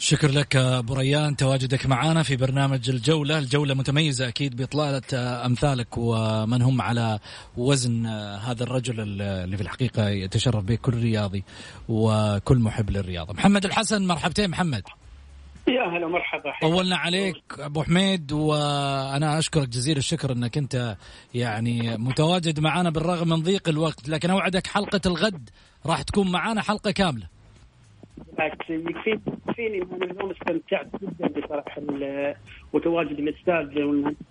شكر 0.03 0.31
لك 0.31 0.57
أبو 0.57 0.95
ريان 0.95 1.37
تواجدك 1.37 1.87
معنا 1.87 2.23
في 2.23 2.37
برنامج 2.37 2.91
الجولة، 2.91 3.38
الجولة 3.38 3.75
متميزة 3.75 4.29
أكيد 4.29 4.57
بإطلالة 4.57 5.03
أمثالك 5.47 5.87
ومن 5.97 6.62
هم 6.62 6.83
على 6.83 7.19
وزن 7.57 8.07
هذا 8.47 8.62
الرجل 8.62 9.21
اللي 9.21 9.57
في 9.57 9.62
الحقيقة 9.62 10.09
يتشرف 10.09 10.65
به 10.65 10.75
كل 10.75 10.95
رياضي 10.95 11.45
وكل 11.88 12.59
محب 12.59 12.91
للرياضة. 12.91 13.33
محمد 13.33 13.65
الحسن 13.65 14.07
مرحبتين 14.07 14.51
محمد. 14.51 14.83
يا 15.69 15.83
هلا 15.83 16.09
مرحبا 16.09 16.53
طولنا 16.62 16.97
عليك 16.97 17.43
أبو 17.59 17.83
حميد 17.83 18.33
وأنا 18.33 19.38
أشكرك 19.38 19.69
جزيل 19.69 19.97
الشكر 19.97 20.33
أنك 20.33 20.59
أنت 20.59 20.97
يعني 21.35 21.97
متواجد 21.97 22.61
معنا 22.61 22.91
بالرغم 22.91 23.29
من 23.29 23.43
ضيق 23.43 23.69
الوقت 23.69 24.09
لكن 24.09 24.31
أوعدك 24.31 24.67
حلقة 24.67 25.01
الغد 25.07 25.51
راح 25.87 26.03
تكون 26.03 26.33
معنا 26.33 26.62
حلقة 26.62 26.91
كاملة 26.91 27.41
بالعكس 28.33 28.71
يكفيني 28.71 29.21
يكفيني 29.49 29.83
أنا 29.83 30.05
اليوم 30.05 30.31
استمتعت 30.31 30.87
جدا 31.03 31.27
بصراحه 31.41 31.83
وتواجد 32.73 33.19
الاستاذ 33.19 33.85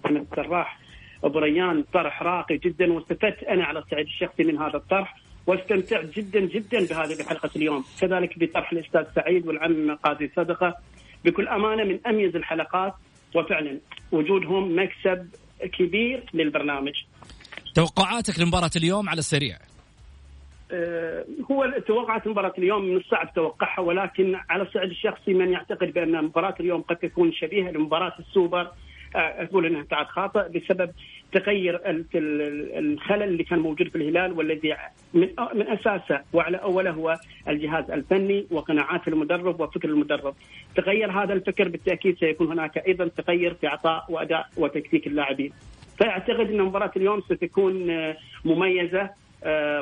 محمد 0.03 0.25
السراح 0.31 0.79
أبو 1.23 1.39
ريان 1.39 1.83
طرح 1.93 2.23
راقي 2.23 2.57
جدا 2.57 2.93
واستفدت 2.93 3.43
أنا 3.43 3.63
على 3.65 3.79
الصعيد 3.79 4.05
الشخصي 4.05 4.43
من 4.43 4.57
هذا 4.57 4.77
الطرح 4.77 5.17
واستمتعت 5.47 6.05
جدا 6.05 6.39
جدا 6.39 6.79
بهذه 6.85 7.21
الحلقة 7.21 7.49
اليوم. 7.55 7.85
كذلك 8.01 8.39
بطرح 8.39 8.71
الأستاذ 8.71 9.03
سعيد 9.15 9.47
والعم 9.47 9.95
قاضي 9.95 10.31
صدقة. 10.35 10.77
بكل 11.25 11.47
أمانة 11.47 11.83
من 11.83 11.99
أميز 12.07 12.35
الحلقات 12.35 12.93
وفعلا 13.35 13.79
وجودهم 14.11 14.79
مكسب 14.79 15.27
كبير 15.73 16.23
للبرنامج. 16.33 16.93
توقعاتك 17.75 18.39
لمباراة 18.39 18.71
اليوم 18.75 19.09
على 19.09 19.19
السريع. 19.19 19.57
هو 21.51 21.73
توقعات 21.87 22.27
مباراة 22.27 22.53
اليوم 22.57 22.85
من 22.85 22.97
الصعب 22.97 23.33
توقعها 23.33 23.79
ولكن 23.79 24.39
على 24.49 24.63
الصعيد 24.63 24.89
الشخصي 24.89 25.33
من 25.33 25.51
يعتقد 25.51 25.93
بأن 25.93 26.23
مباراة 26.23 26.55
اليوم 26.59 26.81
قد 26.81 26.95
تكون 26.95 27.33
شبيهة 27.33 27.71
لمباراة 27.71 28.13
السوبر 28.19 28.71
آه، 29.15 29.43
أقول 29.43 29.65
إنها 29.65 29.83
تعد 29.83 30.05
خاطئ 30.05 30.49
بسبب 30.49 30.91
تغير 31.31 31.81
الخلل 31.85 33.23
اللي 33.23 33.43
كان 33.43 33.59
موجود 33.59 33.87
في 33.87 33.95
الهلال 33.95 34.33
والذي 34.33 34.75
من 35.13 35.29
من 35.53 35.67
أساسه 35.67 36.21
وعلى 36.33 36.57
أوله 36.57 36.91
هو 36.91 37.19
الجهاز 37.47 37.91
الفني 37.91 38.47
وقناعات 38.51 39.07
المدرب 39.07 39.59
وفكر 39.59 39.89
المدرب. 39.89 40.33
تغير 40.75 41.11
هذا 41.11 41.33
الفكر 41.33 41.67
بالتأكيد 41.67 42.17
سيكون 42.17 42.47
هناك 42.47 42.77
أيضا 42.77 43.07
تغير 43.07 43.53
في 43.53 43.67
اعطاء 43.67 44.05
وأداء 44.09 44.49
وتكتيك 44.57 45.07
اللاعبين. 45.07 45.51
فأعتقد 45.99 46.49
إن 46.49 46.61
مباراة 46.61 46.91
اليوم 46.97 47.21
ستكون 47.21 47.89
آه، 47.89 48.17
مميزة 48.45 49.01
آه، 49.01 49.15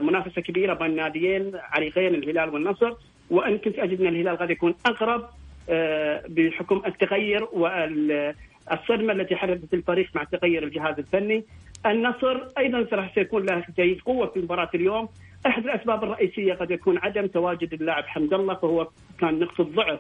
منافسة 0.02 0.42
كبيرة 0.42 0.74
بين 0.74 0.96
ناديين 0.96 1.52
عريقين 1.56 2.16
الهلال 2.16 2.50
والنصر 2.50 2.94
وإن 3.30 3.58
كنت 3.58 3.80
أجد 3.80 4.02
أن 4.02 4.08
الهلال 4.08 4.38
قد 4.38 4.50
يكون 4.50 4.76
أقرب 4.86 5.30
آه، 5.70 6.24
بحكم 6.28 6.82
التغير 6.86 7.48
والصدمة 7.54 9.14
التي 9.14 9.36
حدثت 9.36 9.74
الفريق 9.74 10.10
مع 10.16 10.24
تغير 10.24 10.64
الجهاز 10.64 11.00
الفني. 11.00 11.44
النصر 11.86 12.48
أيضا 12.58 12.88
راح 12.94 13.16
سيكون 13.16 13.46
له 13.46 13.64
جيد 13.76 14.02
قوة 14.02 14.28
في 14.28 14.40
مباراة 14.40 14.70
اليوم. 14.76 15.10
أحد 15.46 15.66
الأسباب 15.66 16.04
الرئيسية 16.04 16.54
قد 16.54 16.72
يكون 16.72 16.98
عدم 16.98 17.28
تواجد 17.28 17.74
اللاعب 17.74 18.04
حمد 18.04 18.34
الله 18.34 18.54
فهو 18.54 18.88
كان 19.20 19.40
نقطه 19.40 19.64
ضعف 19.64 20.00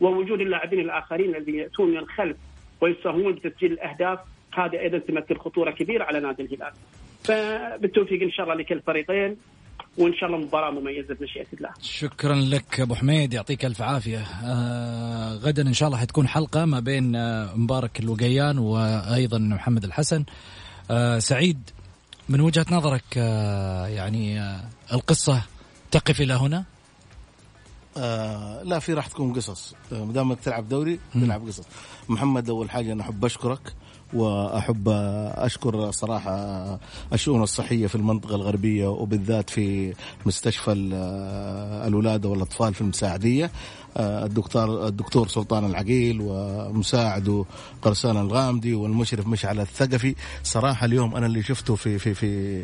ووجود 0.00 0.40
اللاعبين 0.40 0.80
الآخرين 0.80 1.36
الذين 1.36 1.54
يأتون 1.54 1.90
من 1.90 1.96
الخلف 1.96 2.36
ويساهمون 2.80 3.32
بتسجيل 3.32 3.72
الأهداف. 3.72 4.18
هذا 4.54 4.80
أيضا 4.80 4.98
تمثل 4.98 5.36
خطورة 5.36 5.70
كبيرة 5.70 6.04
على 6.04 6.20
نادي 6.20 6.42
الهلال. 6.42 6.72
فبالتوفيق 7.24 8.22
إن 8.22 8.30
شاء 8.30 8.46
الله 8.46 8.54
لكل 8.62 8.74
الفريقين 8.74 9.36
وإن 9.98 10.14
شاء 10.14 10.28
الله 10.28 10.38
مباراة 10.38 10.70
مميزة 10.70 11.14
بمشيئة 11.14 11.46
الله. 11.52 11.70
شكرا 11.82 12.34
لك 12.34 12.80
أبو 12.80 12.94
حميد 12.94 13.34
يعطيك 13.34 13.64
ألف 13.64 13.82
عافية. 13.82 14.18
آه 14.44 15.34
غدا 15.34 15.62
إن 15.62 15.72
شاء 15.72 15.88
الله 15.88 15.98
حتكون 15.98 16.28
حلقة 16.28 16.64
ما 16.64 16.80
بين 16.80 17.16
آه 17.16 17.54
مبارك 17.56 18.00
الوقيان 18.00 18.58
وأيضا 18.58 19.38
محمد 19.38 19.84
الحسن. 19.84 20.24
آه 20.90 21.18
سعيد 21.18 21.70
من 22.28 22.40
وجهة 22.40 22.66
نظرك 22.70 23.04
آه 23.16 23.86
يعني 23.86 24.40
آه 24.40 24.60
القصة 24.92 25.42
تقف 25.90 26.20
إلى 26.20 26.34
هنا؟ 26.34 26.64
آه 27.96 28.62
لا 28.62 28.78
في 28.78 28.92
راح 28.94 29.06
تكون 29.06 29.32
قصص 29.32 29.74
آه 29.92 30.04
ما 30.04 30.12
دام 30.12 30.34
تلعب 30.34 30.68
دوري 30.68 31.00
تلعب 31.14 31.46
قصص 31.46 31.66
محمد 32.10 32.50
أول 32.50 32.70
حاجة 32.70 32.92
أنا 32.92 33.02
أحب 33.02 33.24
أشكرك 33.24 33.72
وأحب 34.14 34.88
أشكر 35.34 35.90
صراحة 35.90 36.78
الشؤون 37.12 37.42
الصحية 37.42 37.86
في 37.86 37.94
المنطقة 37.94 38.34
الغربية 38.34 38.86
وبالذات 38.86 39.50
في 39.50 39.94
مستشفى 40.26 40.72
الولادة 41.86 42.28
والأطفال 42.28 42.74
في 42.74 42.80
المساعدية. 42.80 43.50
الدكتور 43.98 44.86
الدكتور 44.88 45.28
سلطان 45.28 45.64
العقيل 45.64 46.18
ومساعده 46.22 47.44
قرصان 47.82 48.16
الغامدي 48.16 48.74
والمشرف 48.74 49.26
مشعل 49.26 49.60
الثقفي. 49.60 50.14
صراحة 50.42 50.86
اليوم 50.86 51.16
أنا 51.16 51.26
اللي 51.26 51.42
شفته 51.42 51.74
في 51.74 51.98
في 51.98 52.14
في 52.14 52.62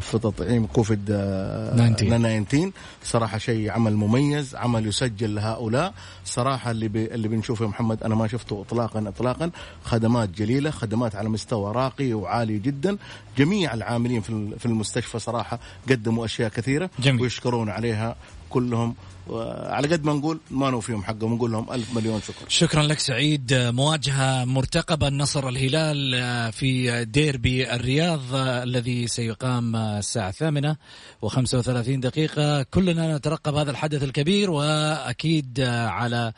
في 0.00 0.18
تطعيم 0.18 0.66
كوفيد 0.66 1.04
19 1.04 2.70
صراحة 3.02 3.38
شيء 3.38 3.70
عمل 3.70 3.96
مميز 3.96 4.54
عمل 4.54 4.86
يسجل 4.86 5.34
لهؤلاء. 5.34 5.94
صراحة 6.24 6.70
اللي 6.70 6.86
اللي 6.86 7.28
بنشوفه 7.28 7.64
يا 7.64 7.70
محمد 7.90 8.02
أنا 8.02 8.14
ما 8.14 8.28
شفته 8.28 8.64
اطلاقا 8.68 9.08
اطلاقا. 9.08 9.50
خدمات 9.84 10.28
جليلة 10.28 10.70
خدمات 10.70 11.14
على 11.14 11.28
مستوى 11.28 11.72
راقي 11.72 12.12
وعالي 12.12 12.58
جدا. 12.58 12.96
جميع 13.38 13.74
العاملين 13.74 14.20
في 14.58 14.66
المستشفى 14.66 15.18
صراحة 15.18 15.60
قدموا 15.90 16.24
أشياء 16.24 16.48
كثيرة 16.48 16.90
جميل. 16.98 17.22
ويشكرون 17.22 17.70
عليها 17.70 18.16
كلهم. 18.50 18.94
على 19.30 19.88
قد 19.88 20.04
ما 20.04 20.12
نقول 20.12 20.40
ما 20.50 20.70
نوفيهم 20.70 21.04
حقهم 21.04 21.34
نقول 21.34 21.52
لهم 21.52 21.72
ألف 21.72 21.96
مليون 21.96 22.20
شكر. 22.20 22.48
شكرا 22.48 22.82
لك 22.82 22.98
سعيد. 22.98 23.54
مواجهة 23.54 24.44
مرتقبة 24.44 25.08
النصر 25.08 25.48
الهلال 25.48 26.52
في 26.52 27.04
ديربي 27.04 27.74
الرياض 27.74 28.20
الذي 28.34 29.06
سيقام 29.06 29.76
الساعة 29.76 30.28
الثامنة 30.28 30.76
وخمسة 31.22 31.58
وثلاثين 31.58 32.00
دقيقة. 32.00 32.62
كلنا 32.62 33.16
نترقب 33.16 33.54
هذا 33.54 33.70
الحدث 33.70 34.02
الكبير 34.02 34.50
وأكيد 34.50 35.60
على 35.86 36.32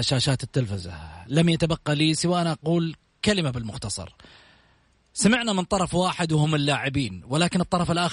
شاشات 0.00 0.42
التلفزة. 0.42 0.92
لم 1.26 1.48
يتبقى 1.48 1.94
لي 1.94 2.14
سوى 2.14 2.42
أن 2.42 2.46
أقول 2.46 2.96
كلمة 3.24 3.50
بالمختصر. 3.50 4.14
سمعنا 5.14 5.52
من 5.52 5.64
طرف 5.64 5.94
واحد 5.94 6.32
وهم 6.32 6.54
اللاعبين 6.54 7.22
ولكن 7.28 7.60
الطرف 7.60 7.90
الآخر 7.90 8.04